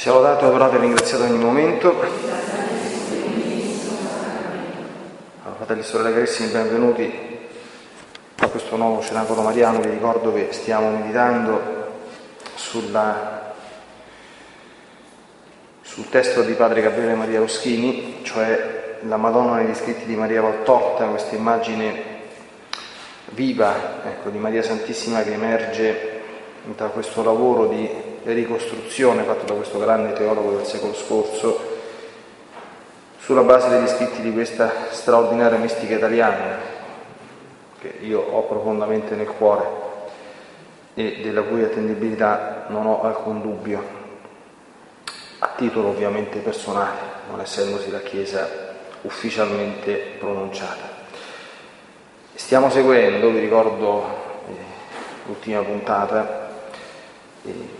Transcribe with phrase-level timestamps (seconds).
[0.00, 1.90] Sia lodato, adorato e ringraziato in ogni momento.
[5.42, 7.12] Allora, fratelli e sorelle carissimi, benvenuti
[8.38, 9.80] a questo nuovo cenacolo mariano.
[9.80, 11.60] Vi ricordo che stiamo meditando
[12.54, 13.52] sulla,
[15.82, 21.04] sul testo di padre Gabriele Maria Roschini, cioè la Madonna negli scritti di Maria Valtorta,
[21.08, 22.04] questa immagine
[23.32, 26.20] viva ecco, di Maria Santissima che emerge
[26.74, 31.78] da questo lavoro di ricostruzione fatto da questo grande teologo del secolo scorso
[33.18, 36.58] sulla base degli scritti di questa straordinaria mistica italiana
[37.80, 39.88] che io ho profondamente nel cuore
[40.94, 43.82] e della cui attendibilità non ho alcun dubbio,
[45.38, 46.98] a titolo ovviamente personale,
[47.30, 48.48] non essendosi la Chiesa
[49.02, 50.98] ufficialmente pronunciata.
[52.34, 54.04] Stiamo seguendo, vi ricordo
[54.48, 54.52] eh,
[55.26, 56.50] l'ultima puntata,
[57.44, 57.79] eh,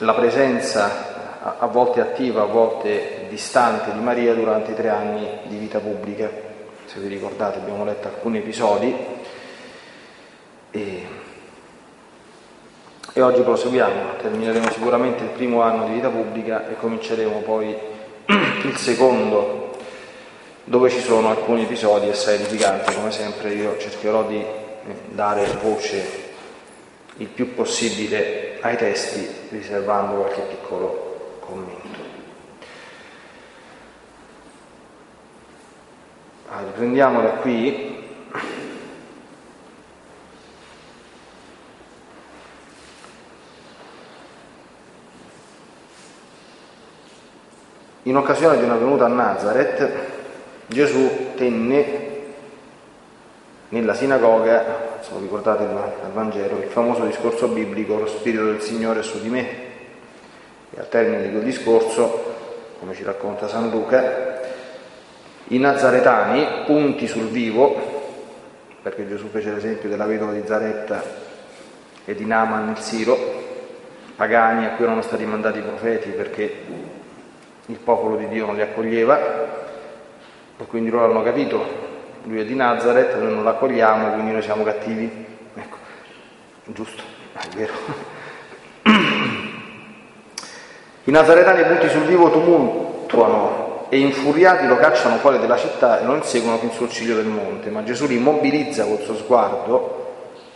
[0.00, 5.56] la presenza a volte attiva, a volte distante di Maria durante i tre anni di
[5.56, 6.30] vita pubblica.
[6.86, 8.94] Se vi ricordate abbiamo letto alcuni episodi.
[10.70, 11.06] E,
[13.12, 17.76] e oggi proseguiamo, termineremo sicuramente il primo anno di vita pubblica e cominceremo poi
[18.26, 19.76] il secondo
[20.64, 24.46] dove ci sono alcuni episodi assai edificanti, come sempre io cercherò di eh,
[25.08, 26.28] dare voce
[27.16, 31.98] il più possibile ai testi, riservando qualche piccolo commento.
[36.48, 37.98] Allora, riprendiamo da qui.
[48.04, 49.90] In occasione di una venuta a Nazareth,
[50.66, 52.08] Gesù tenne
[53.68, 59.00] nella sinagoga se lo ricordate dal Vangelo, il famoso discorso biblico, lo Spirito del Signore
[59.00, 59.48] è su di me.
[60.70, 62.34] E al termine di quel discorso,
[62.78, 64.40] come ci racconta San Luca,
[65.48, 67.98] i nazaretani, punti sul vivo,
[68.82, 71.02] perché Gesù fece l'esempio della vedova di Zaretta
[72.04, 73.18] e di Naaman il Siro,
[74.16, 76.54] pagani a cui erano stati mandati i profeti perché
[77.66, 79.18] il popolo di Dio non li accoglieva,
[80.58, 81.89] e quindi loro hanno capito
[82.24, 85.26] lui è di Nazareth, noi non l'accogliamo, quindi noi siamo cattivi.
[85.54, 85.76] Ecco,
[86.66, 87.72] giusto, è vero.
[91.04, 96.14] I nazaretani punti sul vivo tumultuano e infuriati lo cacciano fuori della città e lo
[96.14, 100.12] inseguono fin sul ciglio del monte, ma Gesù li immobilizza col suo sguardo,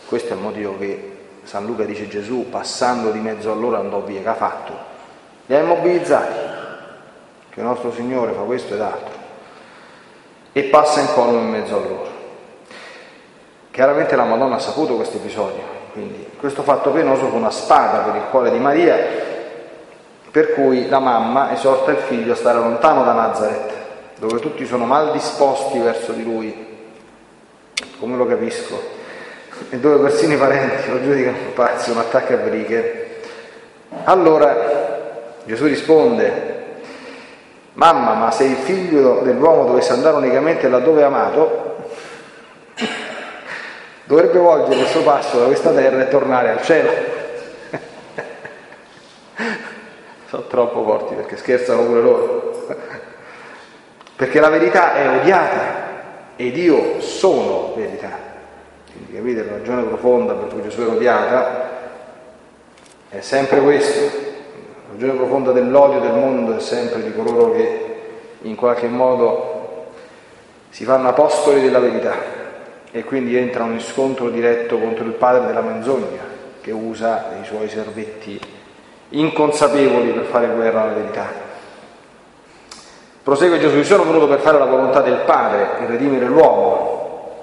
[0.06, 1.12] questo è il motivo che
[1.44, 4.72] San Luca dice Gesù passando di mezzo a loro andò via, che ha fatto?
[5.46, 6.38] Li ha immobilizzati,
[7.48, 9.13] che il nostro Signore fa questo ed altro
[10.56, 12.08] e passa incolmo in mezzo a loro.
[13.72, 18.14] Chiaramente la Madonna ha saputo questo episodio, quindi questo fatto penoso fu una spada per
[18.14, 18.96] il cuore di Maria,
[20.30, 23.72] per cui la mamma esorta il figlio a stare lontano da Nazareth,
[24.18, 26.66] dove tutti sono mal disposti verso di lui,
[27.98, 28.80] come lo capisco,
[29.70, 33.20] e dove persino i parenti lo giudicano un pazzo, un attacco a brighe.
[34.04, 35.02] Allora
[35.46, 36.53] Gesù risponde,
[37.74, 41.76] Mamma, ma se il figlio dell'uomo dovesse andare unicamente laddove è amato,
[44.04, 46.90] dovrebbe volgere il suo passo da questa terra e tornare al cielo.
[50.28, 52.66] Sono troppo forti perché scherzano pure loro.
[54.14, 55.82] Perché la verità è odiata
[56.36, 58.10] ed io sono verità.
[58.92, 61.72] Quindi capite la ragione profonda per cui Gesù è odiata
[63.08, 64.23] è sempre questo
[64.94, 67.96] ragione profonda dell'odio del mondo è sempre di coloro che
[68.42, 69.88] in qualche modo
[70.70, 72.14] si fanno apostoli della verità
[72.92, 76.22] e quindi entrano in scontro diretto contro il padre della menzogna
[76.60, 78.40] che usa i suoi servetti
[79.08, 81.26] inconsapevoli per fare guerra alla verità.
[83.20, 87.42] Prosegue Gesù, io sono venuto per fare la volontà del Padre e redimere l'uomo.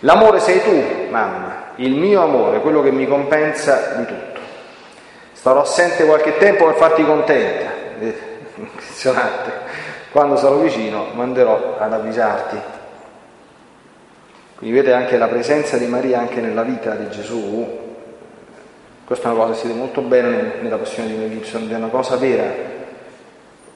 [0.00, 4.35] L'amore sei tu, mamma, il mio amore, quello che mi compensa di tutto.
[5.46, 7.70] Starò assente qualche tempo per farti contenta.
[8.56, 9.52] Impressionante.
[10.10, 12.60] Quando sarò vicino manderò ad avvisarti.
[14.56, 17.64] Quindi vedete anche la presenza di Maria anche nella vita di Gesù.
[19.04, 21.76] Questa è una cosa che si vede molto bene nella passione di Mel Gibson, è
[21.76, 22.52] una cosa vera.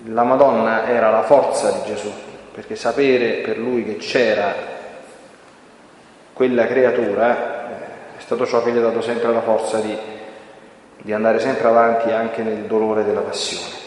[0.07, 2.11] La Madonna era la forza di Gesù,
[2.53, 4.53] perché sapere per lui che c'era
[6.33, 10.19] quella creatura eh, è stato ciò che gli ha dato sempre la forza di
[11.03, 13.79] di andare sempre avanti anche nel dolore della passione.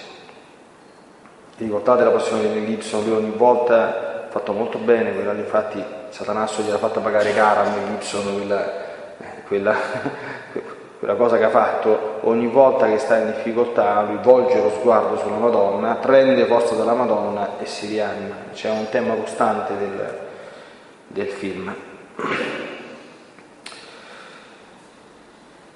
[1.57, 3.03] Ricordate la passione di Gibson?
[3.03, 7.61] Lui ogni volta ha fatto molto bene, quella infatti Satanasso gli ha fatto pagare cara
[7.61, 8.73] a Gibson, quella,
[9.17, 9.75] eh, quella,
[10.99, 15.17] quella cosa che ha fatto, ogni volta che sta in difficoltà lui volge lo sguardo
[15.17, 18.35] sulla Madonna, prende forza dalla Madonna e si rianima.
[18.53, 20.19] C'è un tema costante del,
[21.07, 21.73] del film.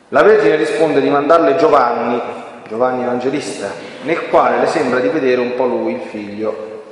[0.10, 2.22] La Vergine risponde di mandarle Giovanni,
[2.70, 3.72] Giovanni Evangelista,
[4.04, 6.84] nel quale le sembra di vedere un po' lui, il figlio,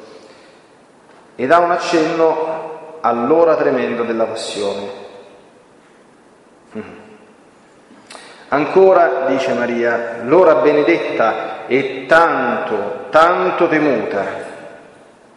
[1.35, 5.03] e dà un accenno all'ora tremenda della passione.
[6.75, 6.81] Mm.
[8.49, 14.23] Ancora, dice Maria, l'ora benedetta e tanto, tanto temuta,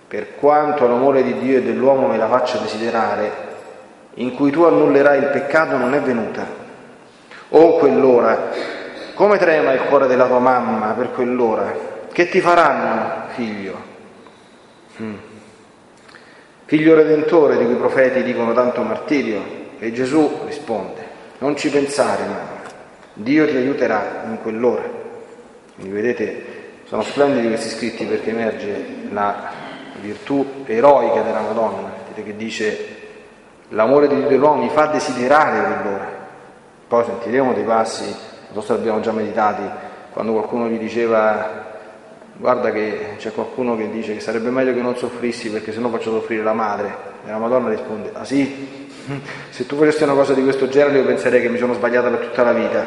[0.09, 3.47] per quanto l'amore di Dio e dell'uomo me la faccia desiderare,
[4.15, 6.67] in cui tu annullerai il peccato non è venuta.
[7.51, 8.51] Oh quell'ora,
[9.15, 11.75] come trema il cuore della tua mamma per quell'ora?
[12.13, 13.75] Che ti faranno, figlio?
[15.01, 15.15] Mm.
[16.67, 19.41] Figlio redentore di cui i profeti dicono tanto martirio.
[19.79, 21.07] E Gesù risponde,
[21.39, 22.61] non ci pensare, mamma,
[23.15, 24.83] Dio ti aiuterà in quell'ora.
[25.75, 26.45] Quindi vedete,
[26.85, 29.51] sono splendidi questi scritti perché emerge la
[30.01, 32.97] virtù eroica della Madonna, che dice
[33.71, 36.18] l'amore di Dio dell'uomo mi fa desiderare quell'ora.
[36.89, 39.63] Poi sentiremo dei passi non so se abbiamo già meditati,
[40.11, 41.67] quando qualcuno gli diceva
[42.33, 46.11] guarda che c'è qualcuno che dice che sarebbe meglio che non soffrissi perché sennò faccio
[46.11, 47.07] soffrire la madre.
[47.27, 48.87] E la Madonna risponde, ah sì?
[49.51, 52.27] Se tu facessi una cosa di questo genere io penserei che mi sono sbagliata per
[52.27, 52.87] tutta la vita.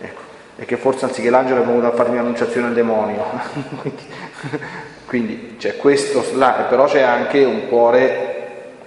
[0.00, 0.20] Ecco.
[0.56, 3.24] E che forse anziché l'angelo è venuto a farmi annunciazione al demonio.
[5.06, 6.22] Quindi c'è questo,
[6.68, 8.28] però c'è anche un cuore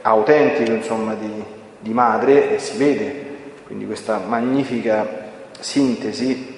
[0.02, 1.44] autentico, insomma, di,
[1.80, 3.35] di madre e si vede.
[3.66, 5.06] Quindi questa magnifica
[5.60, 6.54] sintesi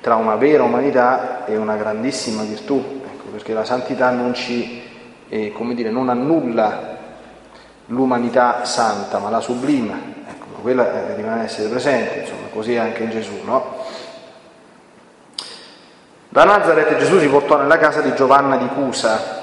[0.00, 4.82] tra una vera umanità e una grandissima virtù, ecco, perché la santità non ci,
[5.30, 6.98] eh, come dire, non annulla
[7.86, 9.94] l'umanità santa, ma la sublima,
[10.28, 13.76] ecco, quella eh, rimane essere presente, insomma, così anche in Gesù, no?
[16.28, 19.42] Da Nazareth Gesù si portò nella casa di Giovanna di Cusa.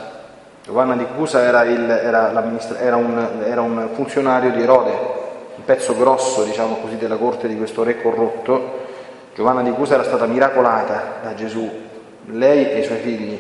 [0.63, 2.31] Giovanna di Cusa era, il, era,
[2.78, 5.20] era, un, era un funzionario di Erode,
[5.62, 8.80] un pezzo grosso, diciamo così, della corte di questo re corrotto,
[9.36, 11.69] Giovanna di Cusa era stata miracolata da Gesù,
[12.31, 13.40] lei e i suoi figli,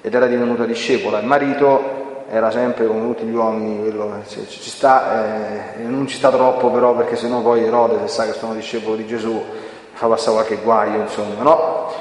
[0.00, 1.18] ed era divenuta discepola.
[1.18, 1.98] Il marito
[2.30, 6.94] era sempre come tutti gli uomini, quello, ci sta, eh, non ci sta troppo però
[6.94, 9.44] perché sennò poi Erode, se sa che sono discepolo di Gesù,
[9.92, 11.92] fa passare qualche guaio, insomma, no?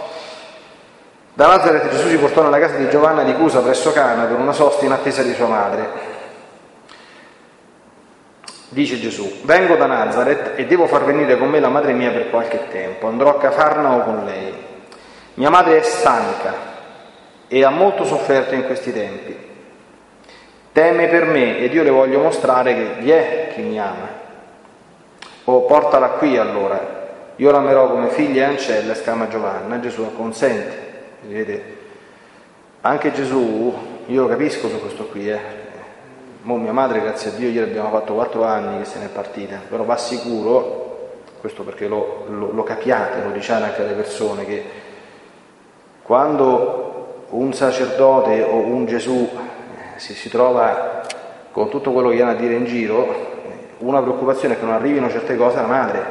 [1.34, 4.54] Da Nazareth Gesù si portò nella casa di Giovanna di Cusa presso Cana per una
[4.54, 6.18] sosta in attesa di sua madre.
[8.72, 12.30] Dice Gesù, vengo da Nazareth e devo far venire con me la madre mia per
[12.30, 14.54] qualche tempo, andrò a Cafarnao con lei.
[15.34, 16.54] Mia madre è stanca
[17.48, 19.36] e ha molto sofferto in questi tempi.
[20.72, 24.08] Teme per me ed io le voglio mostrare che vi è chi mi ama.
[25.46, 27.08] Oh, portala qui allora,
[27.38, 29.80] io l'amerò come figlia e ancella, esclama Giovanna.
[29.80, 30.88] Gesù acconsente.
[31.22, 31.78] Vedete,
[32.82, 33.74] anche Gesù,
[34.06, 35.40] io lo capisco su questo qui, eh,
[36.42, 39.60] Mo mia madre, grazie a Dio, ieri abbiamo fatto quattro anni che se n'è partita,
[39.68, 41.10] però va sicuro,
[41.42, 44.64] questo perché lo, lo, lo capiate, lo diciate anche alle persone, che
[46.02, 51.02] quando un sacerdote o un Gesù eh, si, si trova
[51.52, 53.18] con tutto quello che viene a dire in giro, eh,
[53.80, 56.06] una preoccupazione è che non arrivino certe cose alla madre,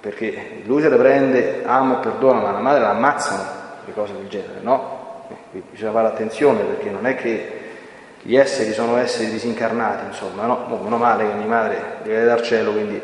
[0.00, 3.42] perché lui se le prende, ama e perdona, ma la madre la ammazzano
[3.86, 5.24] le cose del genere, no?
[5.52, 7.67] Eh, bisogna fare attenzione perché non è che
[8.22, 10.66] gli esseri sono esseri disincarnati, insomma, no?
[10.68, 13.00] Oh, meno male che mia madre deve dar cielo, quindi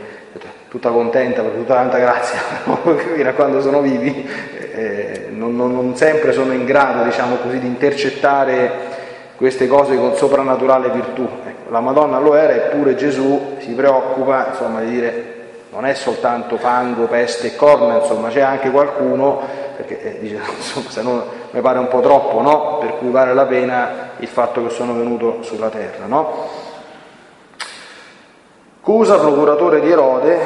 [0.68, 2.38] tutta contenta per tutta tanta grazia,
[3.14, 4.28] fino a quando sono vivi,
[4.72, 8.72] eh, non, non, non, sempre sono in grado, diciamo così, di intercettare
[9.36, 11.22] queste cose con soprannaturale virtù.
[11.22, 15.32] Ecco, la Madonna lo era, eppure Gesù si preoccupa, insomma, di dire
[15.70, 19.42] non è soltanto fango, peste e corna, insomma, c'è anche qualcuno,
[19.76, 22.78] perché eh, dice, insomma, se no mi pare un po' troppo, no?
[22.78, 26.48] Per cui vale la pena il fatto che sono venuto sulla terra, no?
[28.80, 30.38] Cusa, procuratore di Erode,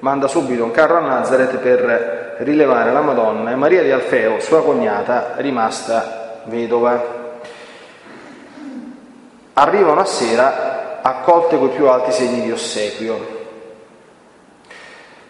[0.00, 4.64] manda subito un carro a Nazareth per rilevare la Madonna e Maria di Alfeo, sua
[4.64, 7.00] cognata, rimasta vedova.
[9.52, 13.33] Arrivano a sera accolte coi più alti segni di ossequio.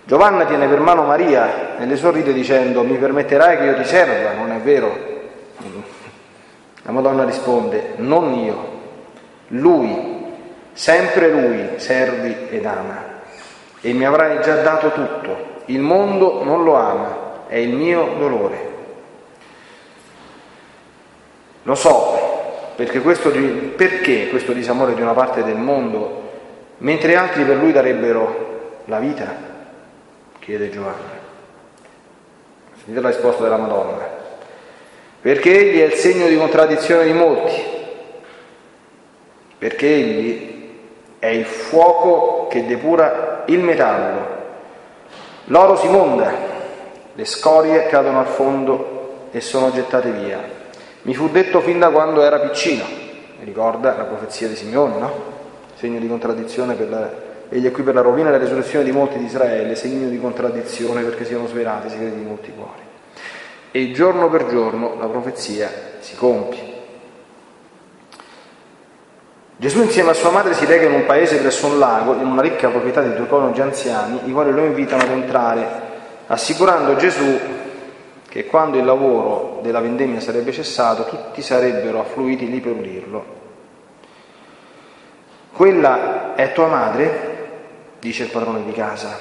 [0.06, 4.32] Giovanna tiene per mano Maria e le sorride dicendo mi permetterai che io ti serva,
[4.32, 5.12] non è vero?
[6.82, 8.68] La Madonna risponde non io,
[9.48, 10.26] lui,
[10.74, 13.02] sempre lui servi ed ama
[13.80, 18.72] e mi avrai già dato tutto, il mondo non lo ama, è il mio dolore.
[21.62, 26.30] Lo so, perché questo, perché questo disamore di una parte del mondo,
[26.78, 29.53] mentre altri per lui darebbero la vita?
[30.44, 31.22] Chiede Giovanni.
[32.76, 34.06] Sentite la risposta della Madonna.
[35.20, 37.62] Perché egli è il segno di contraddizione di molti,
[39.56, 40.52] perché egli
[41.18, 44.32] è il fuoco che depura il metallo.
[45.46, 46.30] L'oro si monda,
[47.14, 50.42] le scorie cadono al fondo e sono gettate via.
[51.02, 52.84] Mi fu detto fin da quando era piccino,
[53.42, 55.32] ricorda la profezia di Simeone, no?
[55.76, 57.10] Segno di contraddizione per la,
[57.48, 60.18] egli è qui per la rovina e la risurrezione di molti di Israele, segno di
[60.18, 62.82] contraddizione perché siano svelati i segreti di molti cuori.
[63.70, 66.72] E giorno per giorno la profezia si compie.
[69.56, 72.42] Gesù insieme a sua madre si reca in un paese presso un lago, in una
[72.42, 75.66] ricca proprietà di due coniugi anziani, i quali lo invitano ad entrare,
[76.26, 77.38] assicurando Gesù
[78.28, 83.24] che quando il lavoro della vendemmia sarebbe cessato, tutti sarebbero affluiti lì per udirlo.
[85.52, 87.33] Quella è tua madre?
[88.04, 89.18] Dice il padrone di casa.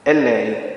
[0.00, 0.72] È lei.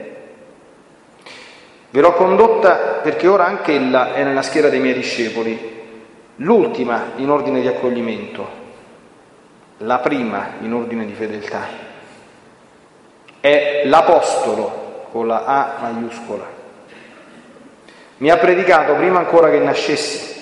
[1.92, 5.76] Ve l'ho condotta perché ora anche ella è nella schiera dei miei discepoli,
[6.38, 8.48] l'ultima in ordine di accoglimento,
[9.78, 11.62] la prima in ordine di fedeltà.
[13.40, 16.56] È l'Apostolo con la A maiuscola.
[18.18, 20.42] Mi ha predicato prima ancora che nascessi.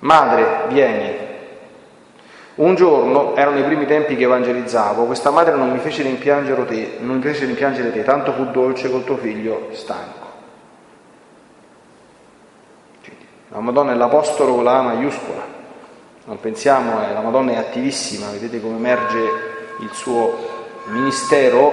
[0.00, 1.23] Madre, vieni.
[2.56, 6.98] Un giorno, erano i primi tempi che evangelizzavo, questa madre non mi fece rimpiangere te,
[7.00, 10.22] non mi fece rimpiangere te, tanto fu dolce col tuo figlio stanco.
[13.48, 15.42] La Madonna è l'Apostolo con la A maiuscola.
[16.26, 19.18] Non pensiamo, eh, la Madonna è attivissima, vedete come emerge
[19.80, 20.36] il suo
[20.86, 21.72] ministero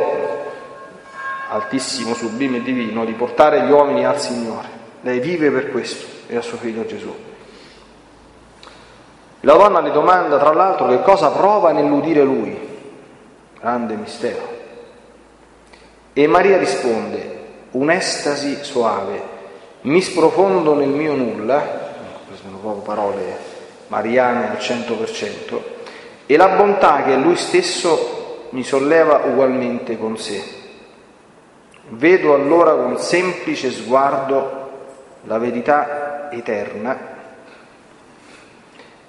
[1.50, 4.68] altissimo, sublime e divino di portare gli uomini al Signore.
[5.02, 7.30] Lei vive per questo e a suo figlio Gesù.
[9.44, 12.56] La donna le domanda tra l'altro che cosa prova nell'udire lui,
[13.60, 14.60] grande mistero.
[16.14, 17.40] E Maria risponde,
[17.72, 19.22] un'estasi soave,
[19.82, 21.90] mi sprofondo nel mio nulla,
[22.40, 23.38] sono proprio parole
[23.88, 25.60] mariane al 100%,
[26.28, 30.44] e la bontà che lui stesso mi solleva ugualmente con sé.
[31.90, 34.70] Vedo allora con semplice sguardo
[35.24, 37.11] la verità eterna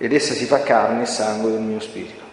[0.02, 2.25] ed essa si fa carne e sangue del mio spirito.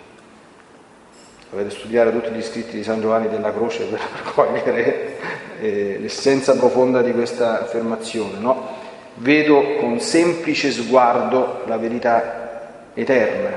[1.52, 4.02] Dovete studiare tutti gli scritti di San Giovanni della Croce per
[4.34, 5.18] cogliere
[5.60, 8.70] eh, l'essenza profonda di questa affermazione, no?
[9.18, 13.56] Vedo con semplice sguardo la verità eterna.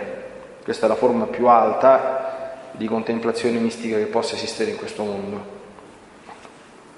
[0.62, 5.44] Questa è la forma più alta di contemplazione mistica che possa esistere in questo mondo.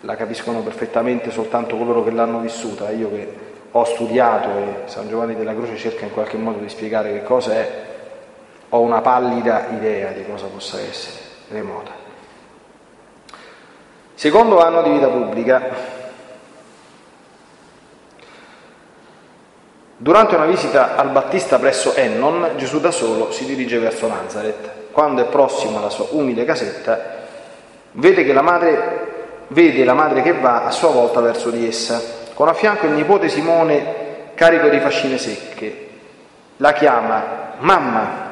[0.01, 2.91] La capiscono perfettamente soltanto coloro che l'hanno vissuta.
[2.91, 7.13] Io che ho studiato e San Giovanni della Croce cerca in qualche modo di spiegare
[7.13, 7.83] che cosa è,
[8.69, 11.17] ho una pallida idea di cosa possa essere,
[11.49, 11.91] remota.
[14.15, 16.03] Secondo anno di vita pubblica,
[19.97, 24.91] Durante una visita al Battista presso Ennon, Gesù da solo si dirige verso Nazareth.
[24.91, 27.23] Quando è prossimo alla sua umile casetta,
[27.93, 32.49] vede, la madre, vede la madre che va a sua volta verso di essa, con
[32.49, 35.89] a fianco il nipote Simone carico di fascine secche.
[36.59, 38.23] La chiama mamma.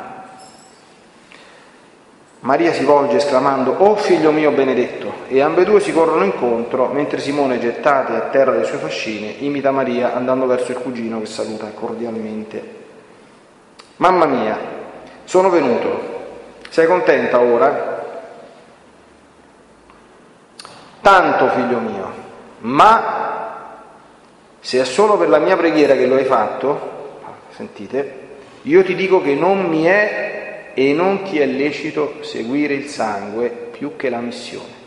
[2.40, 7.60] Maria si volge esclamando, Oh figlio mio benedetto, e ambedue si corrono incontro, mentre Simone,
[7.60, 12.80] gettate a terra le sue fascine, imita Maria andando verso il cugino che saluta cordialmente.
[13.96, 14.58] Mamma mia,
[15.22, 16.00] sono venuto,
[16.68, 18.00] sei contenta ora?
[21.00, 22.12] Tanto figlio mio,
[22.58, 23.31] ma
[24.64, 26.90] se è solo per la mia preghiera che lo hai fatto,
[27.50, 28.20] sentite,
[28.62, 33.48] io ti dico che non mi è e non ti è lecito seguire il sangue
[33.48, 34.80] più che la missione.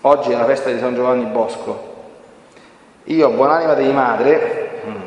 [0.00, 1.90] Oggi è la festa di San Giovanni Bosco.
[3.04, 5.02] Io, buonanima di madre, mm,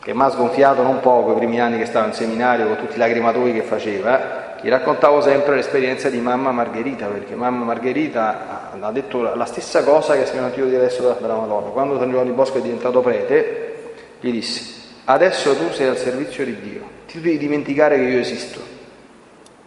[0.00, 2.96] che mi ha sgonfiato non poco i primi anni che stavo in seminario con tutti
[2.96, 8.92] i lacrimatori che faceva, gli raccontavo sempre l'esperienza di mamma Margherita, perché mamma Margherita ha
[8.92, 11.70] detto la stessa cosa che stiamo sentito di adesso dalla Madonna.
[11.70, 16.60] Quando San Giovanni Bosco è diventato prete, gli disse, adesso tu sei al servizio di
[16.60, 18.60] Dio, ti devi dimenticare che io esisto.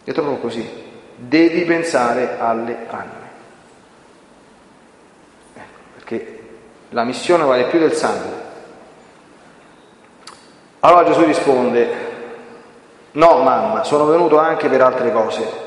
[0.02, 0.66] È proprio così,
[1.14, 3.28] devi pensare alle anime.
[5.52, 6.40] Ecco, perché
[6.88, 8.44] la missione vale più del sangue.
[10.80, 12.05] Allora Gesù risponde,
[13.16, 15.64] no mamma, sono venuto anche per altre cose.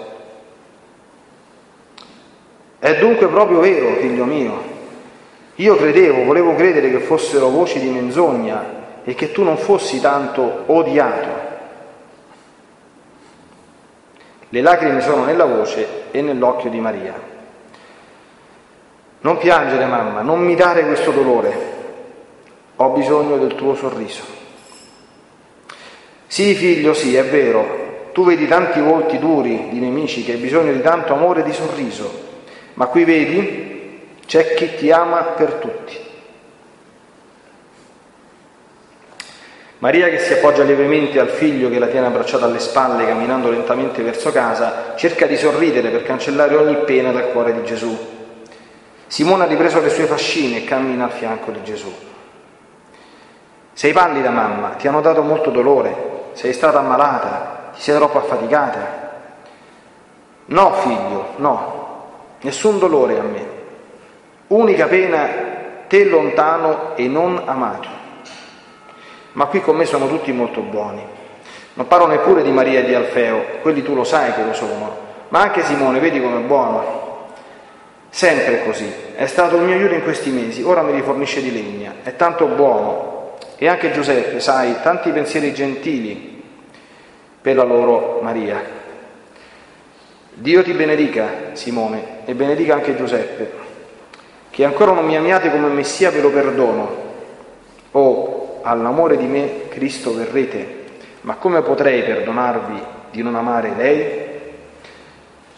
[2.79, 4.77] È dunque proprio vero, figlio mio.
[5.55, 10.63] Io credevo, volevo credere che fossero voci di menzogna e che tu non fossi tanto
[10.67, 11.47] odiato.
[14.47, 17.13] Le lacrime sono nella voce e nell'occhio di Maria.
[19.21, 21.77] Non piangere, mamma, non mi dare questo dolore.
[22.77, 24.38] Ho bisogno del tuo sorriso.
[26.29, 28.11] Sì, figlio, sì, è vero.
[28.11, 31.53] Tu vedi tanti volti duri di nemici che hai bisogno di tanto amore e di
[31.53, 32.27] sorriso,
[32.75, 35.97] ma qui vedi c'è chi ti ama per tutti.
[39.79, 44.03] Maria che si appoggia lievemente al figlio che la tiene abbracciata alle spalle camminando lentamente
[44.03, 47.97] verso casa, cerca di sorridere per cancellare ogni pena dal cuore di Gesù.
[49.07, 51.91] Simona ha ripreso le sue fascine e cammina al fianco di Gesù.
[53.73, 59.07] Sei pallida mamma, ti hanno dato molto dolore, sei stata ammalata, ti sei troppo affaticata.
[60.45, 62.05] No figlio, no,
[62.41, 63.57] nessun dolore a me.
[64.47, 65.27] Unica pena,
[65.87, 67.99] te lontano e non amato
[69.33, 71.01] ma qui con me sono tutti molto buoni.
[71.73, 74.97] Non parlo neppure di Maria e di Alfeo, quelli tu lo sai che lo sono,
[75.29, 77.07] ma anche Simone, vedi com'è buono.
[78.09, 81.93] Sempre così, è stato il mio aiuto in questi mesi, ora mi rifornisce di legna,
[82.03, 83.18] è tanto buono.
[83.61, 86.41] E anche Giuseppe, sai, tanti pensieri gentili
[87.41, 88.57] per la loro Maria.
[90.31, 93.51] Dio ti benedica, Simone, e benedica anche Giuseppe,
[94.49, 97.07] che ancora non mi amiate come Messia ve lo perdono.
[97.91, 100.85] Oh, all'amore di me Cristo verrete,
[101.21, 104.27] ma come potrei perdonarvi di non amare lei?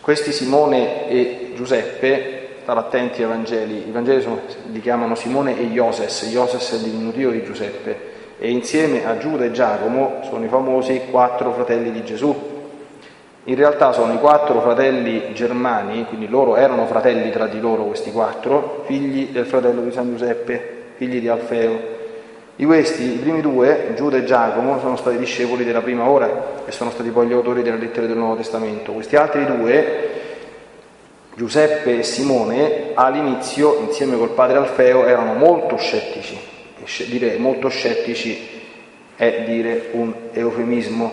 [0.01, 2.41] Questi Simone e Giuseppe,
[2.72, 4.40] state attenti ai Vangeli, i Vangeli sono,
[4.72, 8.10] li chiamano Simone e Ioses, Ioses è il diminutivo di Giuseppe,
[8.40, 12.50] e insieme a Giuda e Giacomo sono i famosi quattro fratelli di Gesù.
[13.46, 18.12] In realtà sono i quattro fratelli germani, quindi loro erano fratelli tra di loro questi
[18.12, 22.00] quattro, figli del fratello di San Giuseppe, figli di Alfeo,
[22.56, 26.72] di questi, i primi due, Giuda e Giacomo, sono stati discepoli della prima ora e
[26.72, 28.92] sono stati poi gli autori delle lettere del Nuovo Testamento.
[28.92, 30.11] Questi altri due,
[31.42, 36.38] Giuseppe e Simone, all'inizio, insieme col padre Alfeo, erano molto scettici.
[37.08, 38.48] Dire molto scettici
[39.16, 41.12] è dire un eufemismo,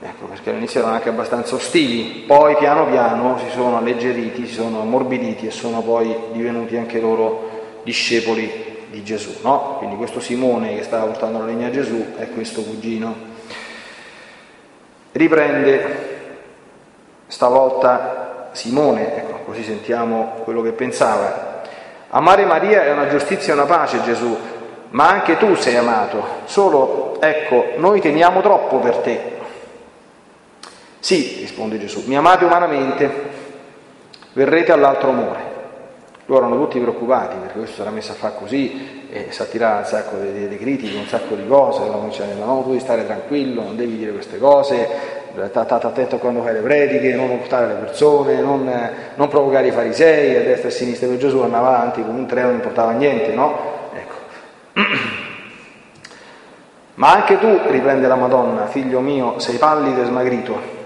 [0.00, 4.80] ecco, perché all'inizio erano anche abbastanza ostili, poi piano piano si sono alleggeriti, si sono
[4.80, 9.74] ammorbiditi e sono poi divenuti anche loro discepoli di Gesù, no?
[9.78, 13.12] Quindi questo Simone che stava portando la legna a Gesù è questo cugino.
[15.10, 16.12] Riprende
[17.26, 21.62] stavolta Simone, ecco, così sentiamo quello che pensava.
[22.10, 24.36] Amare Maria è una giustizia e una pace, Gesù,
[24.90, 29.32] ma anche tu sei amato, solo, ecco, noi teniamo troppo per te.
[31.00, 33.10] Sì, risponde Gesù, mi amate umanamente,
[34.34, 35.52] verrete all'altro amore.
[36.26, 39.84] Loro erano tutti preoccupati perché questo sarà messo a fare così e si attirerà un
[39.84, 42.08] sacco di, di, critiche, un sacco di cose, no,
[42.44, 45.13] no, tu devi stare tranquillo, non devi dire queste cose,
[45.48, 50.36] state attento quando fai le prediche, non portare le persone, non, non, provocare i farisei
[50.36, 53.32] a destra e a sinistra, per Gesù andava avanti come un treno, non importava niente,
[53.32, 53.90] no?
[53.94, 54.14] Ecco.
[56.94, 60.82] Ma anche tu, riprende la Madonna, figlio mio, sei pallido e smagrito.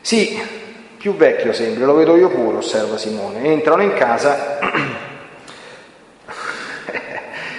[0.00, 0.40] Sì,
[0.96, 3.44] più vecchio sembri, lo vedo io pure, osserva Simone.
[3.44, 4.58] Entrano in casa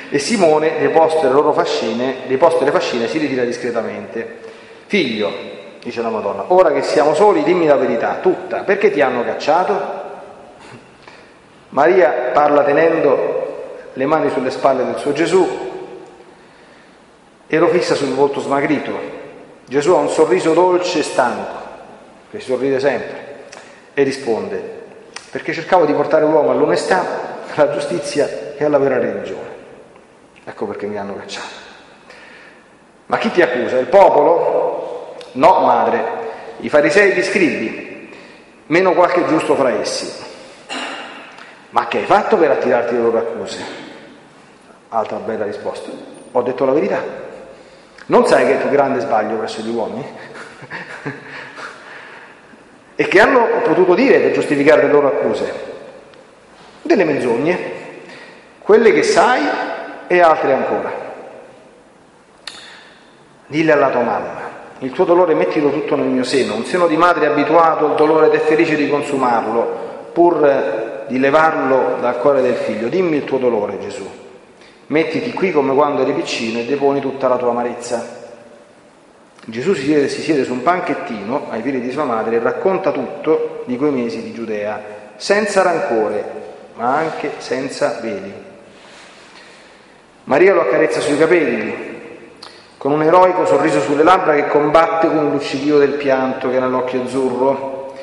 [0.09, 4.39] e Simone, deposte le loro fascine, deposte le fascine, si ritira discretamente.
[4.87, 9.23] Figlio, dice la Madonna, ora che siamo soli, dimmi la verità, tutta, perché ti hanno
[9.23, 9.97] cacciato?
[11.69, 15.67] Maria parla tenendo le mani sulle spalle del suo Gesù
[17.47, 19.17] e lo fissa sul volto smagrito.
[19.65, 21.57] Gesù ha un sorriso dolce e stanco,
[22.31, 23.27] che sorride sempre
[23.93, 24.81] e risponde,
[25.29, 27.03] perché cercavo di portare l'uomo all'onestà,
[27.53, 29.57] alla giustizia e alla vera religione.
[30.43, 31.67] Ecco perché mi hanno cacciato.
[33.05, 33.77] Ma chi ti accusa?
[33.77, 34.68] Il popolo?
[35.33, 36.03] No, madre,
[36.57, 38.09] i farisei e gli scribi,
[38.67, 40.27] meno qualche giusto fra essi.
[41.71, 43.63] Ma che hai fatto per attirarti le loro accuse?
[44.89, 45.89] Altra bella risposta.
[46.31, 47.01] Ho detto la verità.
[48.07, 50.03] Non sai che è il più grande sbaglio presso gli uomini?
[52.95, 55.67] e che hanno potuto dire per giustificare le loro accuse?
[56.81, 57.59] Delle menzogne,
[58.61, 59.47] quelle che sai
[60.07, 60.91] e altre ancora.
[63.45, 64.48] Dille alla tua mamma,
[64.79, 68.27] il tuo dolore mettilo tutto nel mio seno, un seno di madre abituato al dolore
[68.27, 72.87] ed è felice di consumarlo, pur di levarlo dal cuore del figlio.
[72.87, 74.07] Dimmi il tuo dolore, Gesù.
[74.87, 78.17] Mettiti qui come quando eri piccino e deponi tutta la tua amarezza.
[79.45, 82.91] Gesù si siede, si siede su un panchettino ai piedi di sua madre e racconta
[82.91, 84.81] tutto di quei mesi di Giudea,
[85.15, 86.23] senza rancore,
[86.75, 88.31] ma anche senza veli.
[90.25, 91.98] Maria lo accarezza sui capelli,
[92.79, 96.59] con un eroico sorriso sulle labbra che combatte con un luccichio del pianto che è
[96.61, 97.93] nell'occhio azzurro.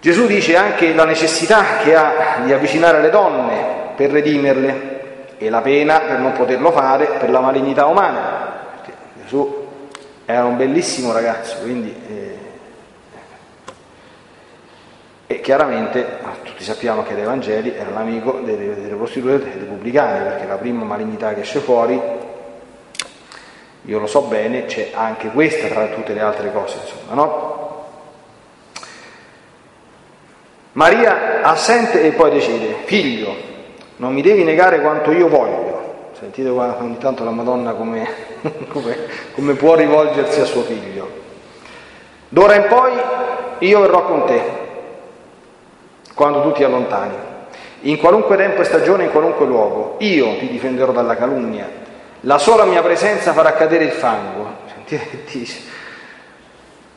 [0.00, 3.64] Gesù dice anche la necessità che ha di avvicinare le donne
[3.96, 8.62] per redimerle e la pena per non poterlo fare per la malignità umana.
[8.76, 8.92] Perché
[9.24, 9.66] Gesù
[10.24, 12.38] era un bellissimo ragazzo, quindi eh,
[15.26, 20.28] e chiaramente tutti sappiamo che dai Vangeli era l'amico delle, delle prostitute e dei pubblicani,
[20.28, 22.00] perché la prima malignità che esce fuori,
[23.86, 27.62] io lo so bene, c'è anche questa tra tutte le altre cose, insomma, no?
[30.72, 33.34] Maria assente e poi decide, figlio,
[33.96, 35.72] non mi devi negare quanto io voglio.
[36.18, 38.08] Sentite ogni tanto la Madonna come,
[38.68, 38.96] come,
[39.34, 41.22] come può rivolgersi a suo figlio.
[42.28, 42.92] D'ora in poi
[43.58, 44.42] io verrò con te
[46.14, 47.14] quando tu ti allontani,
[47.82, 51.68] in qualunque tempo e stagione, in qualunque luogo, io ti difenderò dalla calunnia,
[52.24, 54.62] la sola mia presenza farà cadere il fango.
[54.66, 55.72] Sentite che dice.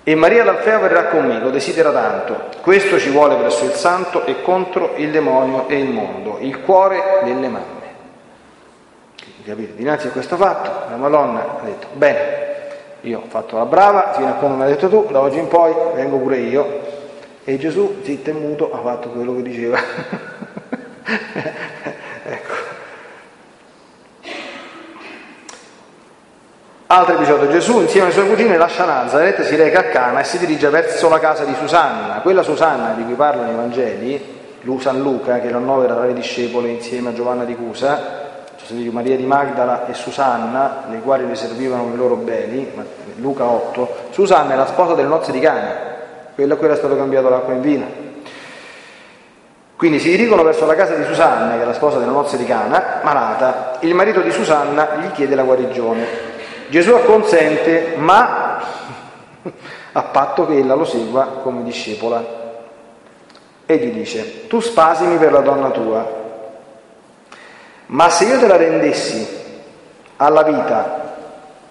[0.03, 2.49] E Maria l'Alfeo verrà con me, lo desidera tanto.
[2.61, 7.19] Questo ci vuole presso il santo e contro il demonio e il mondo, il cuore
[7.23, 7.75] delle mamme.
[9.43, 9.75] Capite?
[9.75, 12.45] Dinanzi a questo fatto, la Madonna ha detto, bene,
[13.01, 15.47] io ho fatto la brava, fino a quando mi hai detto tu, da oggi in
[15.47, 16.81] poi vengo pure io,
[17.43, 19.79] e Gesù, zitto e muto, ha fatto quello che diceva.
[22.23, 22.56] ecco.
[26.89, 30.37] Altro episodio, Gesù insieme alle sue cugine lascia Nazareth, si reca a Cana e si
[30.37, 32.21] dirige verso la casa di Susanna.
[32.21, 34.35] Quella Susanna di cui parlano i Vangeli,
[34.79, 37.99] San Luca, che lo annovera tra le discepole insieme a Giovanna di Cusa,
[38.91, 42.71] Maria di Magdala e Susanna, le quali le servivano i loro beni,
[43.17, 45.75] Luca 8, Susanna è la sposa del nozze di Cana,
[46.35, 47.85] quella a cui era stato cambiato l'acqua in vino.
[49.75, 52.45] Quindi si dirigono verso la casa di Susanna, che è la sposa della nozze di
[52.45, 53.75] Cana, malata.
[53.81, 56.35] Il marito di Susanna gli chiede la guarigione.
[56.69, 58.61] Gesù acconsente, ma
[59.93, 62.35] a patto che ella lo segua come discepola.
[63.65, 66.25] E gli dice, tu spasimi per la donna tua,
[67.87, 69.25] ma se io te la rendessi
[70.17, 71.15] alla vita,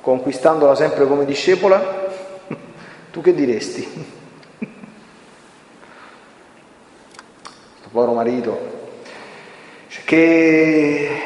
[0.01, 2.09] conquistandola sempre come discepola,
[3.11, 4.15] tu che diresti?
[7.91, 8.59] povero marito,
[9.89, 11.21] cioè, che,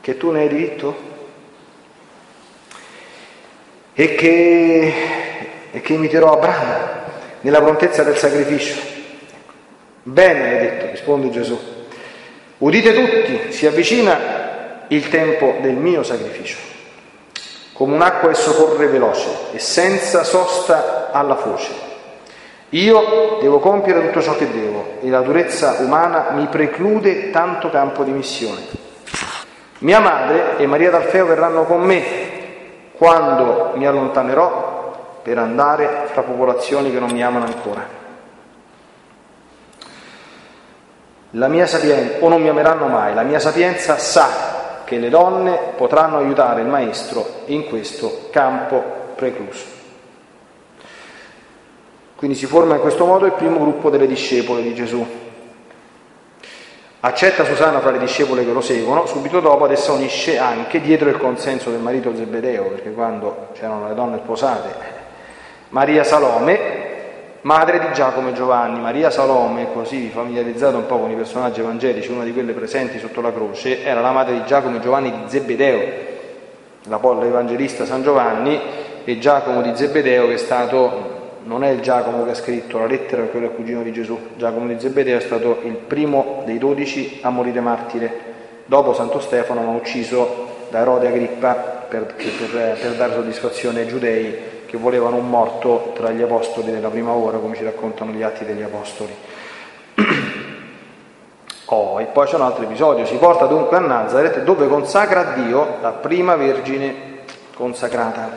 [0.00, 1.16] che tu ne hai diritto
[4.00, 4.94] e che,
[5.72, 6.76] e che imiterò Abramo
[7.40, 8.76] nella prontezza del sacrificio.
[10.04, 11.58] Bene hai detto, risponde Gesù.
[12.58, 16.58] Udite tutti, si avvicina il tempo del mio sacrificio.
[17.72, 21.86] Come un'acqua esso corre veloce e senza sosta alla foce
[22.72, 28.04] io devo compiere tutto ciò che devo e la durezza umana mi preclude tanto campo
[28.04, 28.60] di missione.
[29.78, 32.37] Mia madre e Maria d'Alfeo verranno con me
[32.98, 37.96] quando mi allontanerò per andare fra popolazioni che non mi amano ancora.
[41.32, 45.74] La mia sapienza, o non mi ameranno mai, la mia sapienza sa che le donne
[45.76, 48.82] potranno aiutare il Maestro in questo campo
[49.14, 49.64] precluso.
[52.16, 55.06] Quindi si forma in questo modo il primo gruppo delle discepole di Gesù.
[57.00, 61.08] Accetta Susanna fra le discepole che lo seguono, subito dopo ad essa unisce anche, dietro
[61.08, 64.74] il consenso del marito Zebedeo, perché quando c'erano le donne sposate,
[65.68, 66.58] Maria Salome,
[67.42, 68.80] madre di Giacomo e Giovanni.
[68.80, 73.20] Maria Salome, così familiarizzata un po' con i personaggi evangelici, una di quelle presenti sotto
[73.20, 76.06] la croce, era la madre di Giacomo e Giovanni di Zebedeo,
[76.82, 78.60] l'evangelista San Giovanni
[79.04, 82.86] e Giacomo di Zebedeo che è stato non è il Giacomo che ha scritto la
[82.86, 84.18] lettera, quello è il cugino di Gesù.
[84.36, 88.12] Giacomo di Zebedeo è stato il primo dei dodici a morire martire,
[88.66, 94.36] dopo Santo Stefano, ma ucciso da Erode Agrippa per, per, per dare soddisfazione ai giudei
[94.66, 98.44] che volevano un morto tra gli apostoli della prima ora, come ci raccontano gli atti
[98.44, 99.14] degli apostoli.
[101.70, 105.32] Oh, e poi c'è un altro episodio, si porta dunque a Nazareth dove consacra a
[105.34, 107.18] Dio la prima vergine
[107.54, 108.30] consacrata,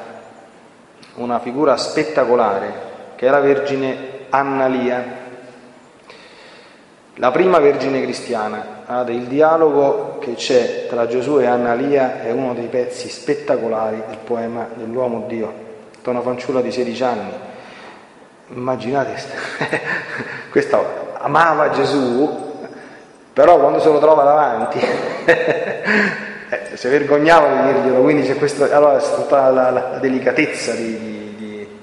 [1.16, 2.91] una figura spettacolare
[3.22, 3.98] che è la Vergine
[4.30, 5.06] Annalia,
[7.18, 8.80] la prima Vergine cristiana.
[9.10, 14.70] Il dialogo che c'è tra Gesù e Annalia è uno dei pezzi spettacolari del poema
[14.74, 15.54] dell'uomo Dio,
[16.02, 17.32] da una fanciulla di 16 anni.
[18.56, 19.14] Immaginate,
[20.50, 20.84] questa
[21.20, 22.58] amava Gesù,
[23.34, 24.80] però quando se lo trova davanti
[25.26, 31.20] eh, si vergognava di dirglielo, quindi c'è questa, allora tutta la, la delicatezza di,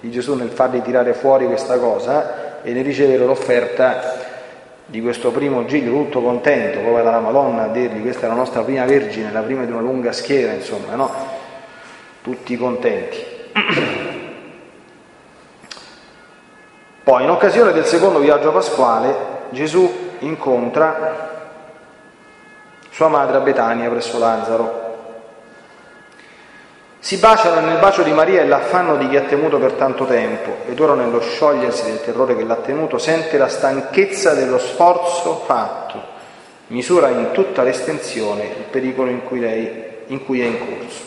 [0.00, 4.16] di Gesù nel fargli tirare fuori questa cosa e nel ricevere l'offerta
[4.86, 8.62] di questo primo giglio tutto contento, va dalla Madonna a dirgli questa è la nostra
[8.62, 11.10] prima vergine, la prima di una lunga schiera, insomma, no?
[12.22, 13.18] Tutti contenti.
[17.04, 19.14] Poi, in occasione del secondo viaggio pasquale,
[19.50, 21.36] Gesù incontra
[22.90, 24.87] sua madre a Betania presso Lazzaro.
[27.00, 30.56] Si baciano nel bacio di Maria e l'affanno di chi ha temuto per tanto tempo
[30.66, 36.02] ed ora nello sciogliersi del terrore che l'ha tenuto sente la stanchezza dello sforzo fatto,
[36.68, 41.04] misura in tutta l'estensione il pericolo in cui, lei, in cui è in corso.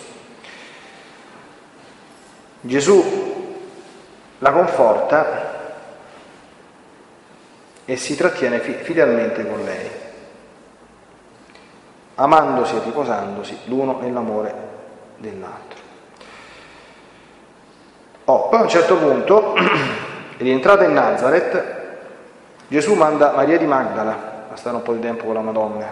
[2.62, 3.58] Gesù
[4.40, 5.50] la conforta
[7.84, 9.90] e si trattiene filialmente con lei,
[12.16, 14.54] amandosi e riposandosi l'uno nell'amore
[15.18, 15.71] dell'altro.
[18.32, 19.56] Oh, poi a un certo punto,
[20.38, 21.64] rientrata in Nazareth,
[22.70, 25.86] Gesù manda Maria di Magdala a stare un po' di tempo con la Madonna.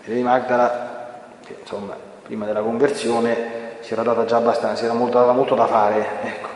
[0.00, 4.94] Maria di Magdala, che insomma, prima della conversione si era data già abbastanza, si era
[4.94, 6.06] molto, data molto da fare.
[6.22, 6.48] Ecco.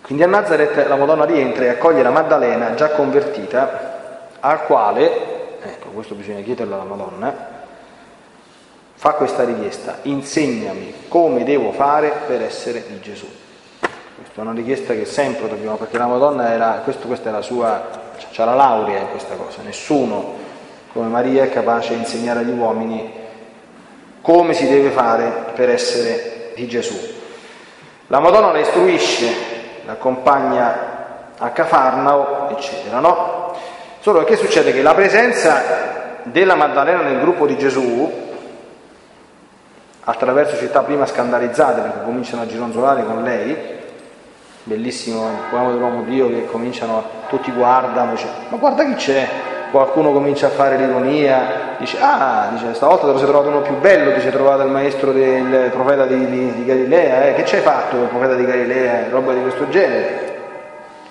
[0.00, 5.88] Quindi a Nazareth la Madonna rientra e accoglie la Maddalena già convertita, al quale, ecco
[5.88, 7.57] questo bisogna chiederlo alla Madonna,
[8.98, 13.28] fa questa richiesta, insegnami come devo fare per essere di Gesù.
[13.78, 17.40] Questa è una richiesta che sempre dobbiamo, perché la Madonna era, questo, questa è la
[17.40, 17.86] sua,
[18.32, 20.34] c'ha la laurea in questa cosa, nessuno
[20.92, 23.12] come Maria è capace di insegnare agli uomini
[24.20, 26.98] come si deve fare per essere di Gesù.
[28.08, 29.32] La Madonna la istruisce,
[29.84, 33.54] l'accompagna a Cafarnao, eccetera, no?
[34.00, 34.72] Solo che succede?
[34.72, 35.62] Che la presenza
[36.24, 38.26] della Maddalena nel gruppo di Gesù
[40.08, 43.54] attraverso città prima scandalizzate perché cominciano a gironzolare con lei,
[44.62, 49.28] bellissimo il poema dell'uomo Dio che cominciano, tutti guardano, dice, ma guarda chi c'è,
[49.70, 53.76] qualcuno comincia a fare l'ironia, dice, ah, dice, stavolta te lo sei trovato uno più
[53.80, 57.34] bello, ti sei trovato il maestro del profeta di, di, di Galilea, eh?
[57.34, 60.36] che ci hai fatto il profeta di Galilea, roba di questo genere.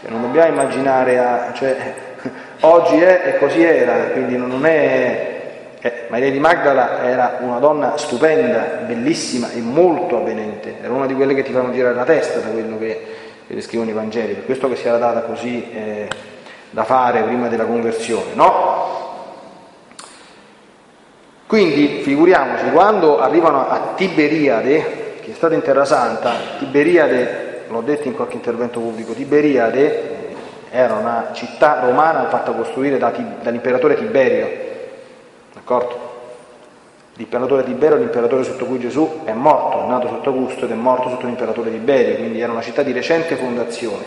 [0.02, 1.94] Cioè, non dobbiamo immaginare, a, cioè,
[2.62, 5.37] oggi è e così era, quindi non è
[5.88, 11.14] eh, Maria di Magdala era una donna stupenda, bellissima e molto avvenente, era una di
[11.14, 13.06] quelle che ti fanno girare la testa da quello che,
[13.48, 16.08] che descrivono i Vangeli, per questo che si era data così eh,
[16.70, 18.96] da fare prima della conversione, no?
[21.48, 28.10] Quindi figuriamoci, quando arrivano a Tiberiade, che è stata in Terra Santa, Tiberiade, l'ho detto
[28.10, 30.16] in qualche intervento pubblico, Tiberiade
[30.70, 34.67] era una città romana fatta costruire da, dall'imperatore Tiberio,
[35.68, 36.16] D'accordo?
[37.16, 40.76] L'imperatore Tiberio è l'imperatore sotto cui Gesù è morto, è nato sotto Augusto ed è
[40.76, 44.06] morto sotto l'imperatore Tiberio, quindi era una città di recente fondazione.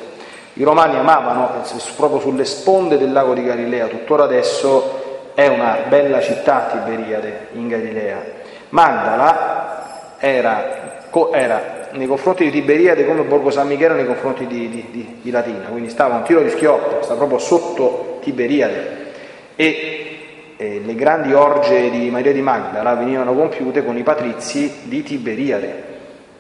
[0.54, 1.50] I romani amavano,
[1.96, 7.68] proprio sulle sponde del lago di Galilea, tuttora adesso è una bella città Tiberiade in
[7.68, 8.24] Galilea.
[8.70, 14.86] Magdala era, era nei confronti di Tiberiade come Borgo San Michele nei confronti di, di,
[14.90, 19.08] di, di Latina, quindi stava un tiro di schioppo, sta proprio sotto Tiberiade.
[19.56, 20.10] E
[20.60, 25.84] eh, le grandi orge di Maria di Magdala venivano compiute con i patrizi di Tiberiade,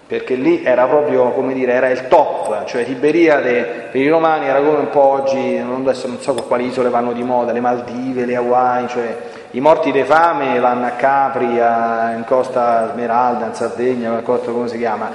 [0.06, 4.58] perché lì era proprio, come dire, era il top, cioè Tiberiade per i romani era
[4.60, 8.36] come un po' oggi, adesso non so quali isole vanno di moda, le Maldive, le
[8.36, 9.16] Hawaii, cioè
[9.52, 14.68] i morti di fame vanno a Capri, a, in Costa Smeralda, in Sardegna, qualcosa come
[14.68, 15.10] si chiama,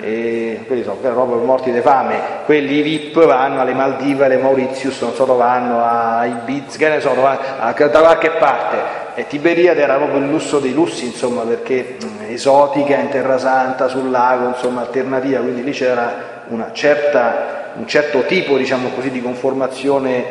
[0.00, 5.14] e quelli sono proprio morti di fame, quelli VIP vanno alle Maldive, alle Mauritius, non
[5.14, 8.98] so dove vanno, a Ibiza, che ne so, da qualche parte.
[9.14, 13.88] E Tiberiade era proprio il lusso dei lussi, insomma, perché mh, esotica, in terra santa,
[13.88, 16.38] sul lago, insomma, alternativa, quindi lì c'era
[16.72, 20.24] certa, un certo tipo, diciamo così, di conformazione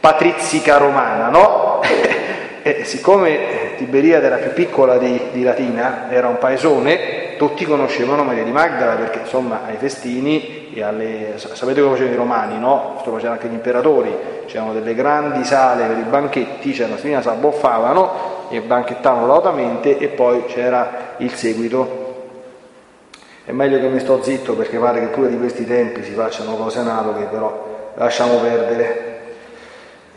[0.00, 1.80] patrizzica romana, no?
[2.62, 8.44] e siccome Tiberiade era più piccola di, di Latina, era un paesone, tutti conoscevano Maria
[8.44, 11.34] di Magdala perché insomma ai festini e alle...
[11.36, 12.94] sapete come facevano i romani, no?
[12.96, 14.12] Facevano anche gli imperatori,
[14.46, 20.44] c'erano delle grandi sale per i banchetti, c'erano si abboffavano e banchettavano lautamente e poi
[20.46, 22.02] c'era il seguito.
[23.44, 26.56] È meglio che mi sto zitto perché pare che pure di questi tempi si facciano
[26.56, 29.20] cose analoghe, però lasciamo perdere.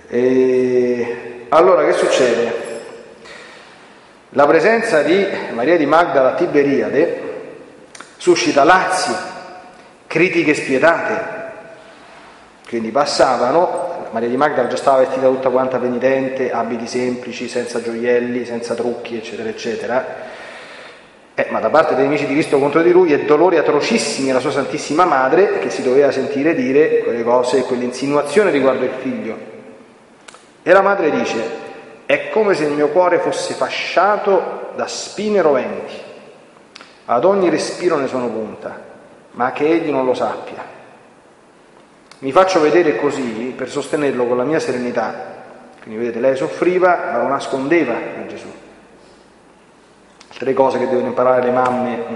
[0.08, 2.67] E allora che succede?
[4.38, 7.22] La presenza di Maria di Magdala a Tiberiade
[8.18, 9.12] suscita lazzi,
[10.06, 11.36] critiche spietate.
[12.68, 18.46] Quindi passavano, Maria di Magdala già stava vestita tutta quanta penitente, abiti semplici, senza gioielli,
[18.46, 20.06] senza trucchi, eccetera, eccetera.
[21.34, 24.40] Eh, ma da parte dei nemici di Cristo contro di lui e dolori atrocissimi alla
[24.40, 29.36] sua Santissima Madre che si doveva sentire dire quelle cose, quell'insinuazione riguardo il figlio.
[30.62, 31.66] E la madre dice,
[32.08, 35.94] è come se il mio cuore fosse fasciato da spine roventi.
[37.04, 38.80] Ad ogni respiro ne sono punta,
[39.32, 40.64] ma che egli non lo sappia.
[42.20, 45.36] Mi faccio vedere così per sostenerlo con la mia serenità.
[45.82, 48.48] Quindi vedete, lei soffriva ma lo nascondeva a Gesù.
[50.30, 52.16] Altre cose che devono imparare le mamme mm,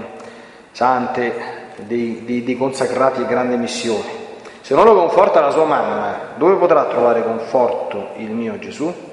[0.70, 1.32] sante
[1.76, 4.20] dei, dei, dei consacrati a grande missione.
[4.62, 9.10] Se non lo conforta la sua mamma, dove potrà trovare conforto il mio Gesù?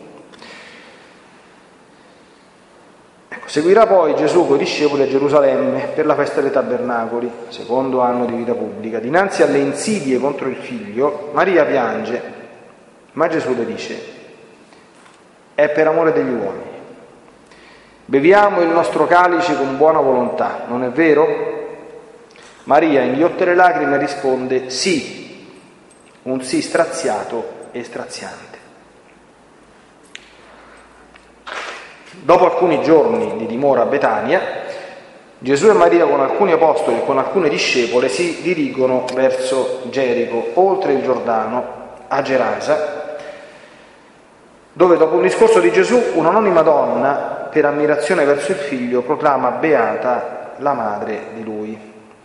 [3.49, 8.27] Seguirà poi Gesù con i discepoli a Gerusalemme per la festa dei tabernacoli, secondo anno
[8.27, 8.99] di vita pubblica.
[8.99, 12.21] Dinanzi alle insidie contro il figlio, Maria piange,
[13.13, 13.99] ma Gesù le dice,
[15.55, 16.77] è per amore degli uomini.
[18.05, 21.27] Beviamo il nostro calice con buona volontà, non è vero?
[22.65, 25.47] Maria, inghiotte le lacrime, risponde sì,
[26.23, 28.48] un sì straziato e straziante.
[32.29, 34.39] Dopo alcuni giorni di dimora a Betania,
[35.39, 40.93] Gesù e Maria con alcuni apostoli e con alcune discepole si dirigono verso Gerico, oltre
[40.93, 41.63] il Giordano,
[42.07, 43.17] a Gerasa,
[44.71, 50.51] dove dopo un discorso di Gesù un'anonima donna, per ammirazione verso il figlio, proclama beata
[50.57, 51.75] la madre di lui.